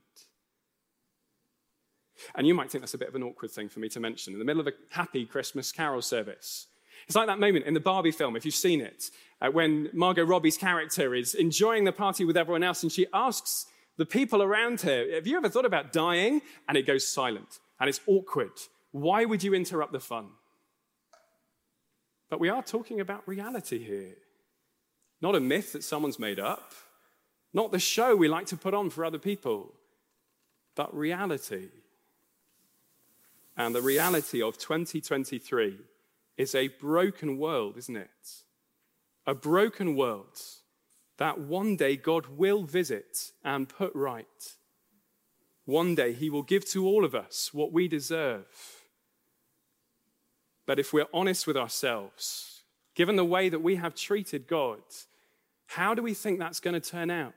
And 2.35 2.47
you 2.47 2.55
might 2.55 2.71
think 2.71 2.83
that's 2.83 2.95
a 2.95 2.99
bit 2.99 3.09
of 3.09 3.15
an 3.15 3.23
awkward 3.23 3.51
thing 3.51 3.69
for 3.69 3.81
me 3.81 3.89
to 3.89 4.01
mention 4.01 4.33
in 4.33 4.39
the 4.39 4.45
middle 4.45 4.61
of 4.61 4.69
a 4.69 4.73
happy 4.91 5.25
Christmas 5.25 5.73
carol 5.73 6.03
service. 6.03 6.67
It's 7.07 7.17
like 7.17 7.27
that 7.27 7.41
moment 7.41 7.67
in 7.67 7.75
the 7.75 7.81
Barbie 7.81 8.13
film, 8.13 8.37
if 8.37 8.45
you've 8.45 8.55
seen 8.55 8.81
it, 8.81 9.11
uh, 9.41 9.51
when 9.51 9.91
Margot 9.93 10.25
Robbie's 10.25 10.57
character 10.57 11.15
is 11.15 11.35
enjoying 11.35 11.85
the 11.85 11.93
party 11.93 12.25
with 12.25 12.37
everyone 12.37 12.63
else 12.63 12.83
and 12.83 12.93
she 12.93 13.07
asks 13.13 13.67
the 13.97 14.07
people 14.07 14.43
around 14.43 14.83
her, 14.83 15.13
Have 15.13 15.27
you 15.27 15.37
ever 15.37 15.49
thought 15.49 15.65
about 15.65 15.93
dying? 15.93 16.41
And 16.69 16.79
it 16.79 16.87
goes 16.87 17.07
silent 17.07 17.59
and 17.81 17.89
it's 17.89 18.01
awkward. 18.07 18.53
Why 18.93 19.25
would 19.25 19.43
you 19.43 19.55
interrupt 19.55 19.93
the 19.93 20.01
fun? 20.01 20.29
But 22.35 22.41
we 22.41 22.49
are 22.49 22.65
talking 22.65 22.99
about 22.99 23.29
reality 23.29 23.79
here. 23.79 24.17
Not 25.21 25.37
a 25.37 25.41
myth 25.41 25.73
that 25.73 25.85
someone's 25.85 26.19
made 26.19 26.41
up, 26.41 26.73
not 27.53 27.71
the 27.71 27.79
show 27.79 28.17
we 28.17 28.27
like 28.27 28.47
to 28.47 28.57
put 28.57 28.75
on 28.75 28.91
for 28.91 29.05
other 29.05 29.21
people, 29.21 29.73
but 30.75 30.93
reality. 30.93 31.69
And 33.57 33.73
the 33.73 33.83
reality 33.83 34.43
of 34.43 34.59
2023 34.59 35.79
is 36.37 36.57
a 36.57 36.67
broken 36.67 37.39
world, 37.39 37.77
isn't 37.77 37.97
it? 37.97 38.43
A 39.29 39.35
broken 39.37 39.95
world 39.95 40.41
that 41.19 41.39
one 41.39 41.77
day 41.77 41.97
God 41.97 42.27
will 42.37 42.65
visit 42.65 43.31
and 43.45 43.69
put 43.69 43.95
right. 43.95 44.57
One 45.67 45.95
day 45.95 46.13
he 46.13 46.31
will 46.31 46.43
give 46.43 46.69
to 46.71 46.85
all 46.85 47.05
of 47.05 47.15
us 47.15 47.55
what 47.55 47.73
we 47.73 47.87
deserve. 47.87 48.74
But 50.67 50.79
if 50.79 50.93
we're 50.93 51.07
honest 51.13 51.47
with 51.47 51.57
ourselves, 51.57 52.63
given 52.95 53.17
the 53.17 53.25
way 53.25 53.49
that 53.49 53.63
we 53.63 53.77
have 53.77 53.95
treated 53.95 54.47
God, 54.47 54.83
how 55.67 55.95
do 55.95 56.03
we 56.03 56.15
think 56.15 56.39
that's 56.39 56.61
going 56.61 56.81
to 56.81 56.91
turn 56.91 57.11
out? 57.11 57.35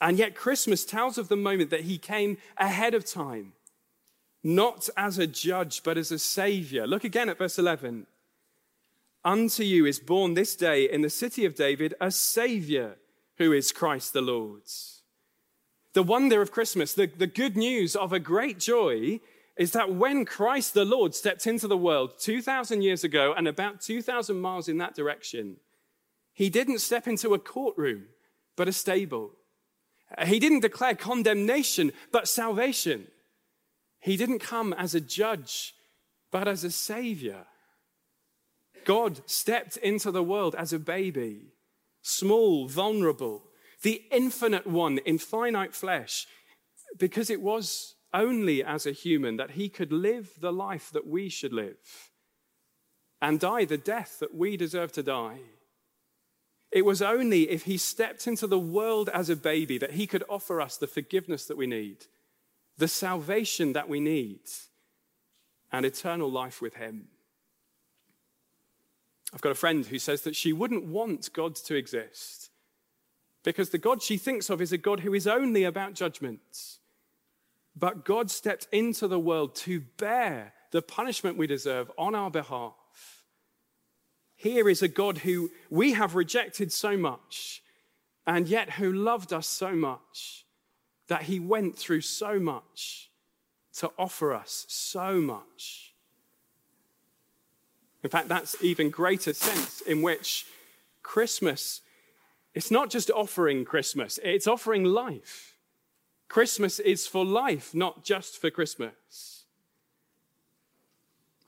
And 0.00 0.18
yet, 0.18 0.34
Christmas 0.34 0.84
tells 0.84 1.16
of 1.16 1.28
the 1.28 1.36
moment 1.36 1.70
that 1.70 1.82
he 1.82 1.96
came 1.96 2.38
ahead 2.58 2.92
of 2.92 3.04
time, 3.04 3.52
not 4.42 4.88
as 4.96 5.16
a 5.16 5.28
judge, 5.28 5.82
but 5.84 5.96
as 5.96 6.10
a 6.10 6.18
savior. 6.18 6.86
Look 6.86 7.04
again 7.04 7.28
at 7.28 7.38
verse 7.38 7.58
11. 7.58 8.06
Unto 9.24 9.62
you 9.62 9.86
is 9.86 10.00
born 10.00 10.34
this 10.34 10.56
day 10.56 10.90
in 10.90 11.02
the 11.02 11.10
city 11.10 11.44
of 11.44 11.54
David 11.54 11.94
a 12.00 12.10
savior 12.10 12.96
who 13.38 13.52
is 13.52 13.70
Christ 13.70 14.12
the 14.12 14.20
Lord. 14.20 14.62
The 15.92 16.02
wonder 16.02 16.42
of 16.42 16.50
Christmas, 16.50 16.94
the, 16.94 17.06
the 17.06 17.28
good 17.28 17.56
news 17.56 17.94
of 17.94 18.12
a 18.12 18.18
great 18.18 18.58
joy, 18.58 19.20
is 19.56 19.72
that 19.72 19.94
when 19.94 20.24
Christ 20.24 20.74
the 20.74 20.84
Lord 20.84 21.14
stepped 21.14 21.46
into 21.46 21.68
the 21.68 21.76
world 21.76 22.14
2,000 22.18 22.82
years 22.82 23.04
ago 23.04 23.34
and 23.36 23.46
about 23.46 23.80
2,000 23.80 24.40
miles 24.40 24.68
in 24.68 24.78
that 24.78 24.94
direction, 24.94 25.56
he 26.32 26.48
didn't 26.48 26.78
step 26.78 27.06
into 27.06 27.34
a 27.34 27.38
courtroom, 27.38 28.06
but 28.56 28.68
a 28.68 28.72
stable. 28.72 29.32
He 30.24 30.38
didn't 30.38 30.60
declare 30.60 30.94
condemnation, 30.94 31.92
but 32.10 32.28
salvation. 32.28 33.08
He 34.00 34.16
didn't 34.16 34.40
come 34.40 34.72
as 34.72 34.94
a 34.94 35.00
judge, 35.00 35.74
but 36.30 36.48
as 36.48 36.64
a 36.64 36.70
savior. 36.70 37.46
God 38.84 39.20
stepped 39.26 39.76
into 39.76 40.10
the 40.10 40.22
world 40.22 40.54
as 40.56 40.72
a 40.72 40.78
baby, 40.78 41.52
small, 42.00 42.68
vulnerable, 42.68 43.44
the 43.82 44.02
infinite 44.10 44.66
one 44.66 44.98
in 44.98 45.18
finite 45.18 45.74
flesh, 45.74 46.26
because 46.98 47.30
it 47.30 47.40
was 47.40 47.94
only 48.14 48.62
as 48.62 48.86
a 48.86 48.92
human 48.92 49.36
that 49.36 49.52
he 49.52 49.68
could 49.68 49.92
live 49.92 50.30
the 50.40 50.52
life 50.52 50.90
that 50.92 51.06
we 51.06 51.28
should 51.28 51.52
live 51.52 52.10
and 53.20 53.38
die 53.38 53.64
the 53.64 53.78
death 53.78 54.18
that 54.18 54.34
we 54.34 54.56
deserve 54.56 54.92
to 54.92 55.02
die. 55.02 55.38
It 56.70 56.84
was 56.84 57.02
only 57.02 57.50
if 57.50 57.64
he 57.64 57.76
stepped 57.76 58.26
into 58.26 58.46
the 58.46 58.58
world 58.58 59.08
as 59.10 59.30
a 59.30 59.36
baby 59.36 59.78
that 59.78 59.92
he 59.92 60.06
could 60.06 60.24
offer 60.28 60.60
us 60.60 60.76
the 60.76 60.86
forgiveness 60.86 61.46
that 61.46 61.56
we 61.56 61.66
need, 61.66 62.06
the 62.78 62.88
salvation 62.88 63.74
that 63.74 63.88
we 63.88 64.00
need, 64.00 64.40
and 65.70 65.86
eternal 65.86 66.30
life 66.30 66.60
with 66.60 66.74
him. 66.74 67.08
I've 69.32 69.40
got 69.40 69.52
a 69.52 69.56
friend 69.56 69.86
who 69.86 69.98
says 69.98 70.22
that 70.22 70.36
she 70.36 70.52
wouldn't 70.52 70.84
want 70.84 71.32
God 71.32 71.54
to 71.56 71.74
exist 71.74 72.50
because 73.44 73.70
the 73.70 73.78
God 73.78 74.02
she 74.02 74.16
thinks 74.16 74.50
of 74.50 74.60
is 74.60 74.72
a 74.72 74.78
God 74.78 75.00
who 75.00 75.14
is 75.14 75.26
only 75.26 75.64
about 75.64 75.94
judgments. 75.94 76.80
But 77.74 78.04
God 78.04 78.30
stepped 78.30 78.68
into 78.70 79.08
the 79.08 79.18
world 79.18 79.54
to 79.56 79.80
bear 79.98 80.52
the 80.70 80.82
punishment 80.82 81.38
we 81.38 81.46
deserve 81.46 81.90
on 81.96 82.14
our 82.14 82.30
behalf. 82.30 82.74
Here 84.36 84.68
is 84.68 84.82
a 84.82 84.88
God 84.88 85.18
who 85.18 85.50
we 85.70 85.92
have 85.92 86.14
rejected 86.14 86.72
so 86.72 86.96
much, 86.96 87.62
and 88.26 88.48
yet 88.48 88.70
who 88.70 88.92
loved 88.92 89.32
us 89.32 89.46
so 89.46 89.74
much 89.74 90.44
that 91.08 91.22
he 91.22 91.38
went 91.38 91.78
through 91.78 92.00
so 92.00 92.38
much 92.40 93.10
to 93.74 93.90
offer 93.98 94.34
us 94.34 94.66
so 94.68 95.20
much. 95.20 95.94
In 98.02 98.10
fact, 98.10 98.28
that's 98.28 98.56
even 98.62 98.90
greater 98.90 99.32
sense 99.32 99.80
in 99.82 100.02
which 100.02 100.46
Christmas, 101.02 101.80
it's 102.54 102.70
not 102.70 102.90
just 102.90 103.10
offering 103.10 103.64
Christmas, 103.64 104.18
it's 104.22 104.46
offering 104.46 104.84
life. 104.84 105.51
Christmas 106.32 106.80
is 106.80 107.06
for 107.06 107.26
life, 107.26 107.74
not 107.74 108.02
just 108.02 108.40
for 108.40 108.48
Christmas. 108.48 109.44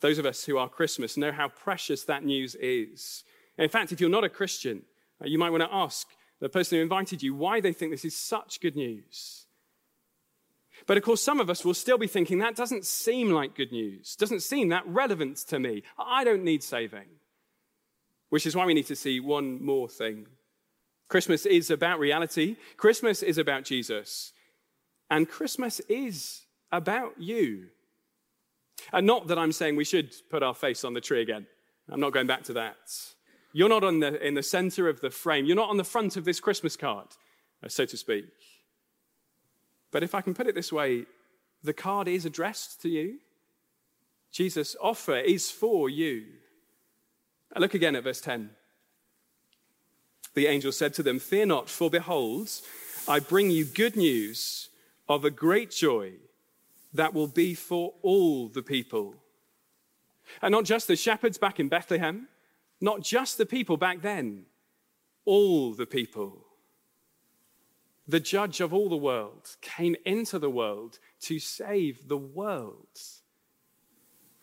Those 0.01 0.19
of 0.19 0.27
us 0.27 0.45
who 0.45 0.59
are 0.59 0.69
Christmas 0.69 1.17
know 1.17 1.33
how 1.33 1.49
precious 1.49 2.05
that 2.05 2.23
news 2.23 2.55
is. 2.57 3.25
In 3.57 3.71
fact, 3.71 3.93
if 3.93 4.01
you're 4.03 4.11
not 4.11 4.25
a 4.25 4.29
Christian, 4.29 4.83
uh, 5.23 5.27
you 5.27 5.39
might 5.39 5.49
want 5.49 5.63
to 5.63 5.75
ask 5.75 6.09
the 6.39 6.51
person 6.51 6.77
who 6.77 6.83
invited 6.83 7.23
you 7.23 7.35
why 7.35 7.63
they 7.63 7.73
think 7.73 7.93
this 7.93 8.05
is 8.05 8.15
such 8.15 8.61
good 8.61 8.77
news. 8.77 9.47
But 10.87 10.99
of 10.99 11.03
course, 11.03 11.23
some 11.23 11.41
of 11.41 11.49
us 11.49 11.65
will 11.65 11.73
still 11.73 11.97
be 11.97 12.07
thinking 12.07 12.41
that 12.41 12.55
doesn't 12.55 12.85
seem 12.85 13.31
like 13.31 13.57
good 13.57 13.73
news, 13.73 14.17
doesn't 14.17 14.43
seem 14.43 14.69
that 14.69 14.87
relevant 14.87 15.39
to 15.49 15.59
me. 15.59 15.83
I 15.99 16.25
don't 16.25 16.45
need 16.45 16.63
saving. 16.63 17.09
Which 18.29 18.45
is 18.45 18.55
why 18.55 18.67
we 18.67 18.75
need 18.75 18.89
to 18.89 18.97
see 18.97 19.19
one 19.19 19.65
more 19.65 19.89
thing. 19.89 20.27
Christmas 21.09 21.47
is 21.47 21.71
about 21.71 22.01
reality, 22.01 22.57
Christmas 22.77 23.23
is 23.23 23.39
about 23.39 23.65
Jesus, 23.65 24.35
and 25.11 25.29
Christmas 25.29 25.81
is 25.89 26.43
about 26.73 27.15
you. 27.19 27.67
And 28.93 29.07
not 29.07 29.29
that 29.29 29.39
I'm 29.39 29.53
saying 29.53 29.77
we 29.77 29.85
should 29.85 30.15
put 30.31 30.43
our 30.43 30.55
face 30.55 30.85
on 30.85 30.95
the 30.95 31.01
tree 31.01 31.23
again. 31.23 31.47
I'm 31.91 32.01
not 32.01 32.13
going 32.13 32.27
back 32.27 32.43
to 32.45 32.53
that. 32.55 32.77
You're 33.53 33.69
not 33.69 33.85
on 33.85 34.01
the, 34.01 34.25
in 34.27 34.35
the 34.35 34.43
center 34.43 34.89
of 34.89 35.01
the 35.01 35.11
frame. 35.11 35.45
You're 35.45 35.57
not 35.57 35.71
on 35.71 35.77
the 35.77 35.85
front 35.85 36.17
of 36.17 36.25
this 36.25 36.41
Christmas 36.41 36.77
card, 36.77 37.07
uh, 37.63 37.69
so 37.69 37.85
to 37.85 37.97
speak. 37.97 38.25
But 39.93 40.03
if 40.03 40.15
I 40.15 40.23
can 40.23 40.35
put 40.35 40.49
it 40.49 40.55
this 40.55 40.73
way, 40.73 41.07
the 41.63 41.73
card 41.73 42.09
is 42.09 42.27
addressed 42.27 42.83
to 42.83 42.89
you. 42.89 43.19
Jesus' 44.33 44.75
offer 44.83 45.17
is 45.17 45.51
for 45.51 45.89
you. 45.89 46.25
Uh, 47.55 47.61
look 47.61 47.75
again 47.75 47.95
at 47.95 48.03
verse 48.03 48.21
10. 48.21 48.51
The 50.35 50.49
angel 50.49 50.73
said 50.73 50.95
to 50.95 51.05
them, 51.05 51.21
Fear 51.21 51.47
not, 51.47 51.71
for 51.71 51.89
behold, 51.89 52.51
I 53.07 53.21
bring 53.21 53.51
you 53.51 53.65
good 53.65 53.95
news 53.95 54.69
of 55.09 55.25
a 55.25 55.31
great 55.31 55.71
joy 55.71 56.13
that 56.93 57.15
will 57.15 57.27
be 57.27 57.55
for 57.55 57.95
all 58.03 58.49
the 58.49 58.63
people. 58.63 59.17
And 60.41 60.53
not 60.53 60.65
just 60.65 60.87
the 60.87 60.97
shepherds 60.97 61.39
back 61.39 61.61
in 61.61 61.69
Bethlehem, 61.69 62.29
not 62.81 63.03
just 63.03 63.37
the 63.39 63.47
people 63.47 63.77
back 63.77 64.03
then, 64.03 64.47
all 65.25 65.73
the 65.73 65.87
people 65.87 66.45
the 68.07 68.21
judge 68.21 68.61
of 68.61 68.73
all 68.73 68.89
the 68.89 68.97
world, 68.97 69.57
came 69.63 69.97
into 70.05 70.39
the 70.39 70.51
world 70.51 70.99
to 71.21 71.39
save 71.39 72.09
the 72.09 72.17
world. 72.17 72.99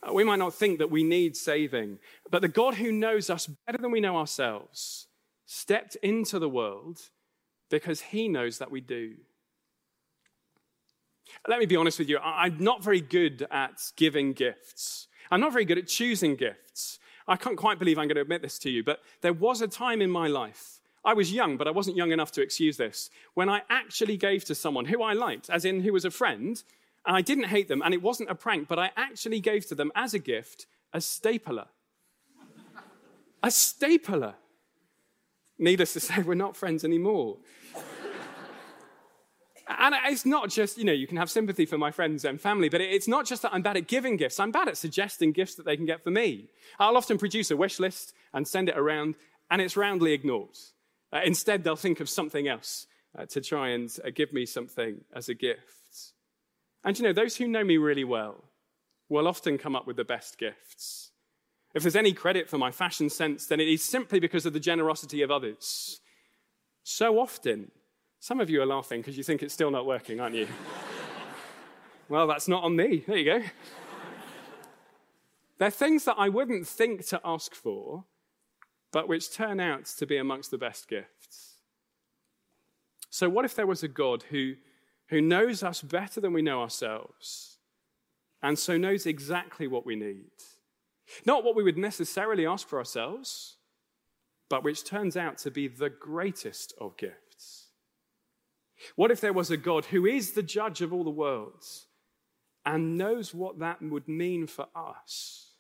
Uh, 0.07 0.13
we 0.13 0.23
might 0.23 0.39
not 0.39 0.53
think 0.53 0.79
that 0.79 0.89
we 0.89 1.03
need 1.03 1.37
saving, 1.37 1.99
but 2.29 2.41
the 2.41 2.47
God 2.47 2.75
who 2.75 2.91
knows 2.91 3.29
us 3.29 3.47
better 3.47 3.77
than 3.77 3.91
we 3.91 3.99
know 3.99 4.17
ourselves 4.17 5.07
stepped 5.45 5.95
into 5.97 6.39
the 6.39 6.49
world 6.49 6.99
because 7.69 8.01
he 8.01 8.27
knows 8.27 8.57
that 8.57 8.71
we 8.71 8.81
do. 8.81 9.15
Let 11.47 11.59
me 11.59 11.65
be 11.65 11.75
honest 11.75 11.99
with 11.99 12.09
you, 12.09 12.17
I'm 12.19 12.57
not 12.59 12.83
very 12.83 13.01
good 13.01 13.47
at 13.51 13.91
giving 13.95 14.33
gifts. 14.33 15.07
I'm 15.29 15.39
not 15.39 15.53
very 15.53 15.65
good 15.65 15.77
at 15.77 15.87
choosing 15.87 16.35
gifts. 16.35 16.99
I 17.27 17.35
can't 17.35 17.57
quite 17.57 17.79
believe 17.79 17.97
I'm 17.97 18.07
going 18.07 18.15
to 18.15 18.21
admit 18.21 18.41
this 18.41 18.59
to 18.59 18.69
you, 18.69 18.83
but 18.83 18.99
there 19.21 19.33
was 19.33 19.61
a 19.61 19.67
time 19.67 20.01
in 20.01 20.09
my 20.09 20.27
life 20.27 20.81
I 21.03 21.13
was 21.13 21.33
young, 21.33 21.57
but 21.57 21.67
I 21.67 21.71
wasn't 21.71 21.97
young 21.97 22.11
enough 22.11 22.31
to 22.33 22.41
excuse 22.41 22.77
this. 22.77 23.09
When 23.33 23.49
I 23.49 23.63
actually 23.69 24.17
gave 24.17 24.45
to 24.45 24.55
someone 24.55 24.85
who 24.85 25.01
I 25.01 25.13
liked, 25.13 25.49
as 25.49 25.65
in 25.65 25.81
who 25.81 25.93
was 25.93 26.05
a 26.05 26.11
friend, 26.11 26.61
and 27.05 27.15
I 27.17 27.21
didn't 27.21 27.45
hate 27.45 27.67
them, 27.67 27.81
and 27.83 27.93
it 27.93 28.01
wasn't 28.01 28.29
a 28.29 28.35
prank, 28.35 28.67
but 28.67 28.77
I 28.77 28.91
actually 28.95 29.39
gave 29.39 29.65
to 29.67 29.75
them 29.75 29.91
as 29.95 30.13
a 30.13 30.19
gift 30.19 30.67
a 30.93 31.01
stapler. 31.01 31.67
a 33.41 33.49
stapler. 33.49 34.35
Needless 35.57 35.93
to 35.93 35.99
say, 35.99 36.21
we're 36.21 36.35
not 36.35 36.55
friends 36.55 36.83
anymore. 36.83 37.37
And 39.79 39.95
it's 40.05 40.25
not 40.25 40.49
just, 40.49 40.77
you 40.77 40.83
know, 40.83 40.91
you 40.91 41.07
can 41.07 41.17
have 41.17 41.29
sympathy 41.29 41.65
for 41.65 41.77
my 41.77 41.91
friends 41.91 42.25
and 42.25 42.39
family, 42.39 42.69
but 42.69 42.81
it's 42.81 43.07
not 43.07 43.25
just 43.25 43.41
that 43.41 43.53
I'm 43.53 43.61
bad 43.61 43.77
at 43.77 43.87
giving 43.87 44.17
gifts. 44.17 44.39
I'm 44.39 44.51
bad 44.51 44.67
at 44.67 44.77
suggesting 44.77 45.31
gifts 45.31 45.55
that 45.55 45.65
they 45.65 45.75
can 45.75 45.85
get 45.85 46.03
for 46.03 46.11
me. 46.11 46.49
I'll 46.79 46.97
often 46.97 47.17
produce 47.17 47.51
a 47.51 47.57
wish 47.57 47.79
list 47.79 48.13
and 48.33 48.47
send 48.47 48.69
it 48.69 48.77
around, 48.77 49.15
and 49.49 49.61
it's 49.61 49.77
roundly 49.77 50.13
ignored. 50.13 50.57
Uh, 51.13 51.21
instead, 51.25 51.63
they'll 51.63 51.75
think 51.75 51.99
of 51.99 52.09
something 52.09 52.47
else 52.47 52.87
uh, 53.17 53.25
to 53.25 53.41
try 53.41 53.69
and 53.69 53.95
uh, 54.05 54.09
give 54.13 54.31
me 54.31 54.45
something 54.45 55.01
as 55.13 55.29
a 55.29 55.33
gift. 55.33 56.13
And 56.83 56.97
you 56.97 57.03
know, 57.03 57.13
those 57.13 57.35
who 57.37 57.47
know 57.47 57.63
me 57.63 57.77
really 57.77 58.03
well 58.03 58.43
will 59.09 59.27
often 59.27 59.57
come 59.57 59.75
up 59.75 59.85
with 59.85 59.97
the 59.97 60.05
best 60.05 60.37
gifts. 60.37 61.11
If 61.73 61.83
there's 61.83 61.95
any 61.95 62.13
credit 62.13 62.49
for 62.49 62.57
my 62.57 62.71
fashion 62.71 63.09
sense, 63.09 63.45
then 63.47 63.59
it 63.59 63.67
is 63.67 63.83
simply 63.83 64.19
because 64.19 64.45
of 64.45 64.53
the 64.53 64.59
generosity 64.59 65.21
of 65.21 65.31
others. 65.31 66.01
So 66.83 67.19
often, 67.19 67.71
some 68.21 68.39
of 68.39 68.51
you 68.51 68.61
are 68.61 68.67
laughing 68.67 69.01
because 69.01 69.17
you 69.17 69.23
think 69.23 69.41
it's 69.41 69.53
still 69.53 69.71
not 69.71 69.87
working, 69.87 70.19
aren't 70.19 70.35
you? 70.35 70.47
well, 72.07 72.27
that's 72.27 72.47
not 72.47 72.63
on 72.63 72.75
me. 72.75 73.03
There 73.07 73.17
you 73.17 73.25
go. 73.25 73.41
They're 75.57 75.71
things 75.71 76.05
that 76.05 76.17
I 76.19 76.29
wouldn't 76.29 76.67
think 76.67 77.03
to 77.07 77.19
ask 77.25 77.55
for, 77.55 78.05
but 78.91 79.07
which 79.07 79.33
turn 79.33 79.59
out 79.59 79.85
to 79.85 80.05
be 80.05 80.17
amongst 80.17 80.51
the 80.51 80.59
best 80.59 80.87
gifts. 80.87 81.55
So, 83.09 83.27
what 83.27 83.43
if 83.43 83.55
there 83.55 83.65
was 83.65 83.81
a 83.81 83.87
God 83.87 84.23
who, 84.29 84.53
who 85.07 85.19
knows 85.19 85.63
us 85.63 85.81
better 85.81 86.21
than 86.21 86.31
we 86.31 86.43
know 86.43 86.61
ourselves, 86.61 87.57
and 88.43 88.57
so 88.57 88.77
knows 88.77 89.07
exactly 89.07 89.65
what 89.65 89.85
we 89.85 89.95
need? 89.95 90.29
Not 91.25 91.43
what 91.43 91.55
we 91.55 91.63
would 91.63 91.77
necessarily 91.77 92.45
ask 92.45 92.67
for 92.67 92.77
ourselves, 92.77 93.57
but 94.47 94.63
which 94.63 94.83
turns 94.83 95.17
out 95.17 95.39
to 95.39 95.49
be 95.49 95.67
the 95.67 95.89
greatest 95.89 96.75
of 96.79 96.97
gifts. 96.97 97.30
What 98.95 99.11
if 99.11 99.21
there 99.21 99.33
was 99.33 99.51
a 99.51 99.57
God 99.57 99.85
who 99.85 100.05
is 100.05 100.31
the 100.31 100.43
judge 100.43 100.81
of 100.81 100.93
all 100.93 101.03
the 101.03 101.09
worlds 101.09 101.87
and 102.65 102.97
knows 102.97 103.33
what 103.33 103.59
that 103.59 103.81
would 103.81 104.07
mean 104.07 104.47
for 104.47 104.67
us, 104.75 105.51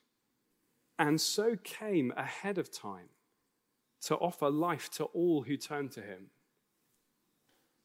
and 0.99 1.19
so 1.19 1.55
came 1.63 2.13
ahead 2.15 2.57
of 2.57 2.71
time 2.71 3.09
to 4.01 4.15
offer 4.15 4.49
life 4.49 4.89
to 4.91 5.05
all 5.05 5.43
who 5.43 5.57
turn 5.57 5.89
to 5.89 6.01
him? 6.01 6.27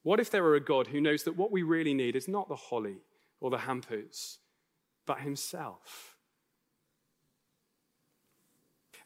What 0.03 0.21
if 0.21 0.31
there 0.31 0.43
were 0.43 0.55
a 0.55 0.61
God 0.61 0.89
who 0.89 1.01
knows 1.01 1.25
that 1.25 1.37
what 1.37 1.51
we 1.51 1.63
really 1.63 1.95
need 1.95 2.15
is 2.15 2.29
not 2.29 2.49
the 2.49 2.57
holly 2.57 2.99
or 3.41 3.51
the 3.51 3.59
hampers, 3.59 4.39
but 5.05 5.21
himself? 5.21 6.17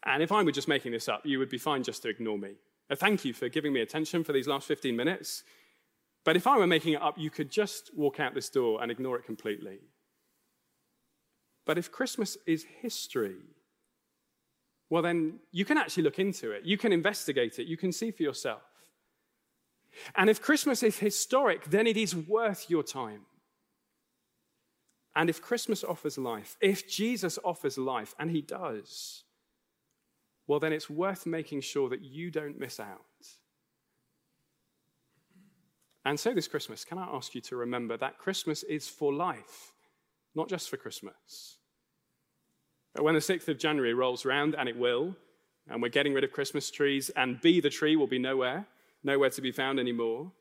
And 0.04 0.22
if 0.22 0.32
I 0.32 0.42
were 0.42 0.52
just 0.52 0.68
making 0.68 0.92
this 0.92 1.08
up, 1.08 1.24
you 1.24 1.38
would 1.38 1.48
be 1.48 1.58
fine 1.58 1.82
just 1.82 2.02
to 2.02 2.08
ignore 2.08 2.38
me. 2.38 2.54
Uh, 2.90 2.96
thank 2.96 3.24
you 3.24 3.32
for 3.32 3.48
giving 3.48 3.72
me 3.72 3.80
attention 3.80 4.24
for 4.24 4.32
these 4.32 4.48
last 4.48 4.66
15 4.66 4.96
minutes. 4.96 5.44
But 6.24 6.36
if 6.36 6.46
I 6.46 6.58
were 6.58 6.66
making 6.66 6.92
it 6.94 7.02
up, 7.02 7.16
you 7.18 7.30
could 7.30 7.50
just 7.50 7.90
walk 7.96 8.20
out 8.20 8.34
this 8.34 8.50
door 8.50 8.82
and 8.82 8.90
ignore 8.90 9.16
it 9.16 9.24
completely. 9.24 9.78
But 11.64 11.78
if 11.78 11.90
Christmas 11.90 12.36
is 12.46 12.64
history, 12.82 13.36
well, 14.90 15.02
then 15.02 15.38
you 15.52 15.64
can 15.64 15.78
actually 15.78 16.02
look 16.02 16.18
into 16.18 16.50
it. 16.50 16.64
You 16.64 16.76
can 16.76 16.92
investigate 16.92 17.58
it. 17.58 17.66
You 17.66 17.76
can 17.76 17.92
see 17.92 18.10
for 18.10 18.22
yourself. 18.22 18.62
And 20.14 20.28
if 20.28 20.42
Christmas 20.42 20.82
is 20.82 20.98
historic, 20.98 21.64
then 21.64 21.86
it 21.86 21.96
is 21.96 22.14
worth 22.14 22.68
your 22.68 22.82
time. 22.82 23.22
And 25.14 25.28
if 25.28 25.42
Christmas 25.42 25.82
offers 25.82 26.18
life, 26.18 26.56
if 26.60 26.88
Jesus 26.88 27.38
offers 27.44 27.76
life, 27.76 28.14
and 28.18 28.30
he 28.30 28.42
does, 28.42 29.24
well, 30.46 30.60
then 30.60 30.72
it's 30.72 30.90
worth 30.90 31.26
making 31.26 31.60
sure 31.60 31.88
that 31.88 32.02
you 32.02 32.30
don't 32.30 32.58
miss 32.58 32.78
out. 32.80 33.04
And 36.04 36.18
so 36.18 36.32
this 36.32 36.48
Christmas, 36.48 36.84
can 36.84 36.98
I 36.98 37.06
ask 37.12 37.34
you 37.34 37.40
to 37.42 37.56
remember 37.56 37.96
that 37.96 38.18
Christmas 38.18 38.62
is 38.62 38.88
for 38.88 39.12
life, 39.12 39.72
not 40.34 40.48
just 40.48 40.70
for 40.70 40.76
Christmas. 40.76 41.58
When 42.98 43.14
the 43.14 43.20
6th 43.20 43.48
of 43.48 43.58
January 43.58 43.94
rolls 43.94 44.24
around, 44.24 44.54
and 44.58 44.68
it 44.68 44.76
will, 44.76 45.14
and 45.68 45.82
we're 45.82 45.88
getting 45.88 46.14
rid 46.14 46.24
of 46.24 46.32
Christmas 46.32 46.70
trees, 46.70 47.10
and 47.10 47.40
Be 47.40 47.60
the 47.60 47.70
Tree 47.70 47.96
will 47.96 48.06
be 48.06 48.18
nowhere, 48.18 48.66
nowhere 49.04 49.30
to 49.30 49.40
be 49.40 49.52
found 49.52 49.78
anymore, 49.78 50.32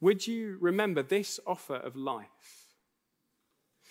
would 0.00 0.26
you 0.26 0.56
remember 0.60 1.02
this 1.02 1.40
offer 1.46 1.76
of 1.76 1.96
life? 1.96 2.76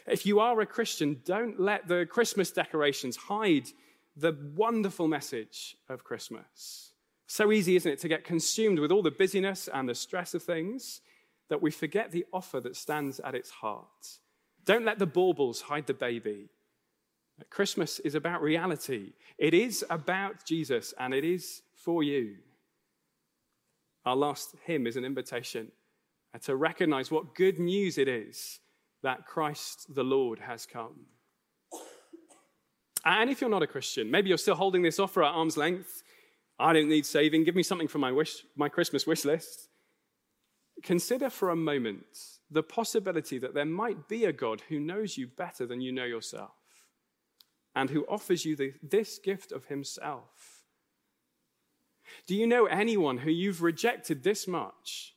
If 0.08 0.26
you 0.26 0.40
are 0.40 0.60
a 0.62 0.66
Christian, 0.66 1.22
don't 1.26 1.60
let 1.60 1.88
the 1.90 2.06
Christmas 2.10 2.50
decorations 2.50 3.18
hide 3.18 3.68
the 4.16 4.36
wonderful 4.56 5.08
message 5.08 5.76
of 5.90 6.06
Christmas. 6.06 6.94
So 7.28 7.52
easy, 7.52 7.76
isn't 7.76 7.92
it, 7.92 8.00
to 8.00 8.08
get 8.08 8.24
consumed 8.24 8.80
with 8.80 8.92
all 8.92 9.04
the 9.04 9.12
busyness 9.12 9.68
and 9.72 9.88
the 9.88 9.96
stress 9.96 10.34
of 10.34 10.44
things 10.44 11.02
that 11.50 11.62
we 11.62 11.72
forget 11.72 12.12
the 12.12 12.26
offer 12.34 12.60
that 12.62 12.76
stands 12.76 13.20
at 13.20 13.36
its 13.36 13.50
heart. 13.50 14.20
Don't 14.66 14.86
let 14.86 15.00
the 15.00 15.06
baubles 15.06 15.62
hide 15.62 15.88
the 15.88 15.94
baby. 15.94 16.50
Christmas 17.50 18.00
is 18.00 18.16
about 18.16 18.42
reality. 18.42 19.14
It 19.38 19.54
is 19.54 19.86
about 19.90 20.46
Jesus 20.46 20.94
and 21.00 21.14
it 21.14 21.24
is 21.24 21.62
for 21.76 22.02
you. 22.02 22.36
Our 24.06 24.16
last 24.16 24.56
hymn 24.66 24.88
is 24.88 24.96
an 24.96 25.06
invitation 25.06 25.72
to 26.44 26.56
recognize 26.56 27.12
what 27.12 27.36
good 27.36 27.60
news 27.60 27.98
it 27.98 28.08
is 28.08 28.60
that 29.04 29.26
Christ 29.26 29.94
the 29.94 30.04
Lord 30.04 30.40
has 30.40 30.66
come. 30.66 31.06
And 33.06 33.30
if 33.30 33.42
you're 33.42 33.50
not 33.50 33.64
a 33.64 33.68
Christian, 33.68 34.12
maybe 34.12 34.30
you're 34.30 34.38
still 34.38 34.56
holding 34.56 34.82
this 34.82 35.00
offer 35.00 35.24
at 35.24 35.34
arm's 35.34 35.56
length. 35.56 36.04
I 36.60 36.74
don't 36.74 36.90
need 36.90 37.06
saving. 37.06 37.44
Give 37.44 37.56
me 37.56 37.64
something 37.64 37.88
from 37.88 38.02
my, 38.02 38.12
wish, 38.12 38.44
my 38.56 38.70
Christmas 38.70 39.06
wish 39.06 39.26
list. 39.26 39.70
Consider 40.84 41.30
for 41.30 41.50
a 41.50 41.56
moment 41.56 42.06
the 42.50 42.64
possibility 42.64 43.38
that 43.40 43.54
there 43.54 43.66
might 43.66 44.08
be 44.08 44.26
a 44.26 44.34
God 44.34 44.62
who 44.70 44.80
knows 44.80 45.18
you 45.18 45.28
better 45.28 45.66
than 45.66 45.82
you 45.82 45.92
know 45.92 46.06
yourself 46.06 46.52
and 47.76 47.90
who 47.90 48.06
offers 48.08 48.46
you 48.46 48.56
the, 48.56 48.74
this 48.82 49.20
gift 49.20 49.52
of 49.52 49.66
himself. 49.66 50.64
Do 52.26 52.36
you 52.36 52.48
know 52.48 52.66
anyone 52.66 53.20
who 53.20 53.30
you've 53.30 53.62
rejected 53.62 54.24
this 54.24 54.48
much, 54.48 55.14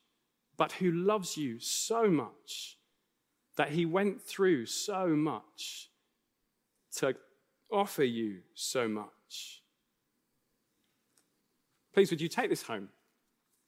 but 0.56 0.72
who 0.72 0.90
loves 0.90 1.36
you 1.36 1.58
so 1.58 2.08
much 2.08 2.76
that 3.56 3.70
he 3.70 3.86
went 3.86 4.20
through 4.20 4.66
so 4.66 5.08
much 5.08 5.88
to 6.96 7.14
offer 7.72 8.04
you 8.04 8.40
so 8.54 8.88
much? 8.88 9.59
Please, 11.92 12.10
would 12.10 12.20
you 12.20 12.28
take 12.28 12.50
this 12.50 12.62
home 12.62 12.88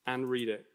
and 0.07 0.29
read 0.29 0.49
it? 0.49 0.67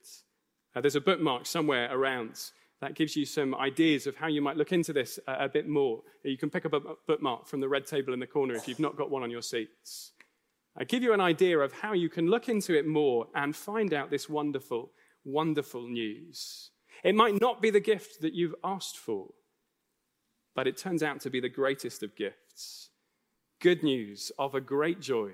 Uh, 0.75 0.81
there's 0.81 0.95
a 0.95 1.01
bookmark 1.01 1.45
somewhere 1.45 1.89
around 1.91 2.39
that 2.81 2.93
gives 2.93 3.15
you 3.15 3.25
some 3.25 3.55
ideas 3.55 4.05
of 4.05 4.15
how 4.15 4.27
you 4.27 4.41
might 4.41 4.57
look 4.57 4.71
into 4.71 4.93
this 4.93 5.19
a, 5.27 5.45
a 5.45 5.49
bit 5.49 5.67
more. 5.67 6.01
You 6.23 6.37
can 6.37 6.49
pick 6.49 6.65
up 6.65 6.73
a 6.73 6.81
bookmark 7.07 7.47
from 7.47 7.59
the 7.59 7.69
red 7.69 7.87
table 7.87 8.13
in 8.13 8.19
the 8.19 8.27
corner 8.27 8.53
if 8.53 8.67
you've 8.67 8.79
not 8.79 8.97
got 8.97 9.09
one 9.09 9.23
on 9.23 9.31
your 9.31 9.41
seats. 9.41 10.11
I 10.77 10.83
give 10.83 11.01
you 11.01 11.13
an 11.13 11.21
idea 11.21 11.57
of 11.57 11.73
how 11.73 11.93
you 11.93 12.09
can 12.09 12.29
look 12.29 12.49
into 12.49 12.77
it 12.77 12.85
more 12.85 13.27
and 13.33 13.55
find 13.55 13.93
out 13.93 14.11
this 14.11 14.29
wonderful, 14.29 14.91
wonderful 15.25 15.87
news. 15.87 16.69
It 17.03 17.15
might 17.15 17.41
not 17.41 17.61
be 17.61 17.71
the 17.71 17.79
gift 17.79 18.21
that 18.21 18.33
you've 18.33 18.55
asked 18.63 18.97
for, 18.97 19.29
but 20.55 20.67
it 20.67 20.77
turns 20.77 21.01
out 21.01 21.19
to 21.21 21.31
be 21.31 21.39
the 21.39 21.49
greatest 21.49 22.03
of 22.03 22.15
gifts. 22.15 22.89
Good 23.59 23.81
news 23.81 24.31
of 24.37 24.53
a 24.53 24.61
great 24.61 25.01
joy 25.01 25.31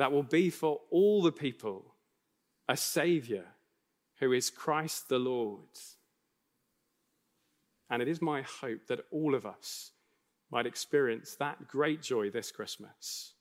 that 0.00 0.12
will 0.12 0.22
be 0.22 0.48
for 0.48 0.80
all 0.90 1.20
the 1.20 1.30
people 1.30 1.94
a 2.70 2.74
Savior 2.76 3.44
who 4.18 4.32
is 4.32 4.48
Christ 4.48 5.10
the 5.10 5.18
Lord. 5.18 5.76
And 7.90 8.00
it 8.00 8.08
is 8.08 8.22
my 8.22 8.40
hope 8.40 8.86
that 8.86 9.04
all 9.10 9.34
of 9.34 9.44
us 9.44 9.90
might 10.50 10.64
experience 10.64 11.34
that 11.34 11.68
great 11.68 12.00
joy 12.00 12.30
this 12.30 12.50
Christmas. 12.50 13.34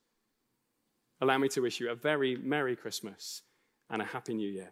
Allow 1.22 1.38
me 1.38 1.48
to 1.48 1.62
wish 1.62 1.80
you 1.80 1.92
a 1.92 1.96
very 1.96 2.36
Merry 2.36 2.76
Christmas 2.76 3.44
and 3.90 4.02
a 4.02 4.06
Happy 4.06 4.34
New 4.34 4.50
Year. 4.50 4.72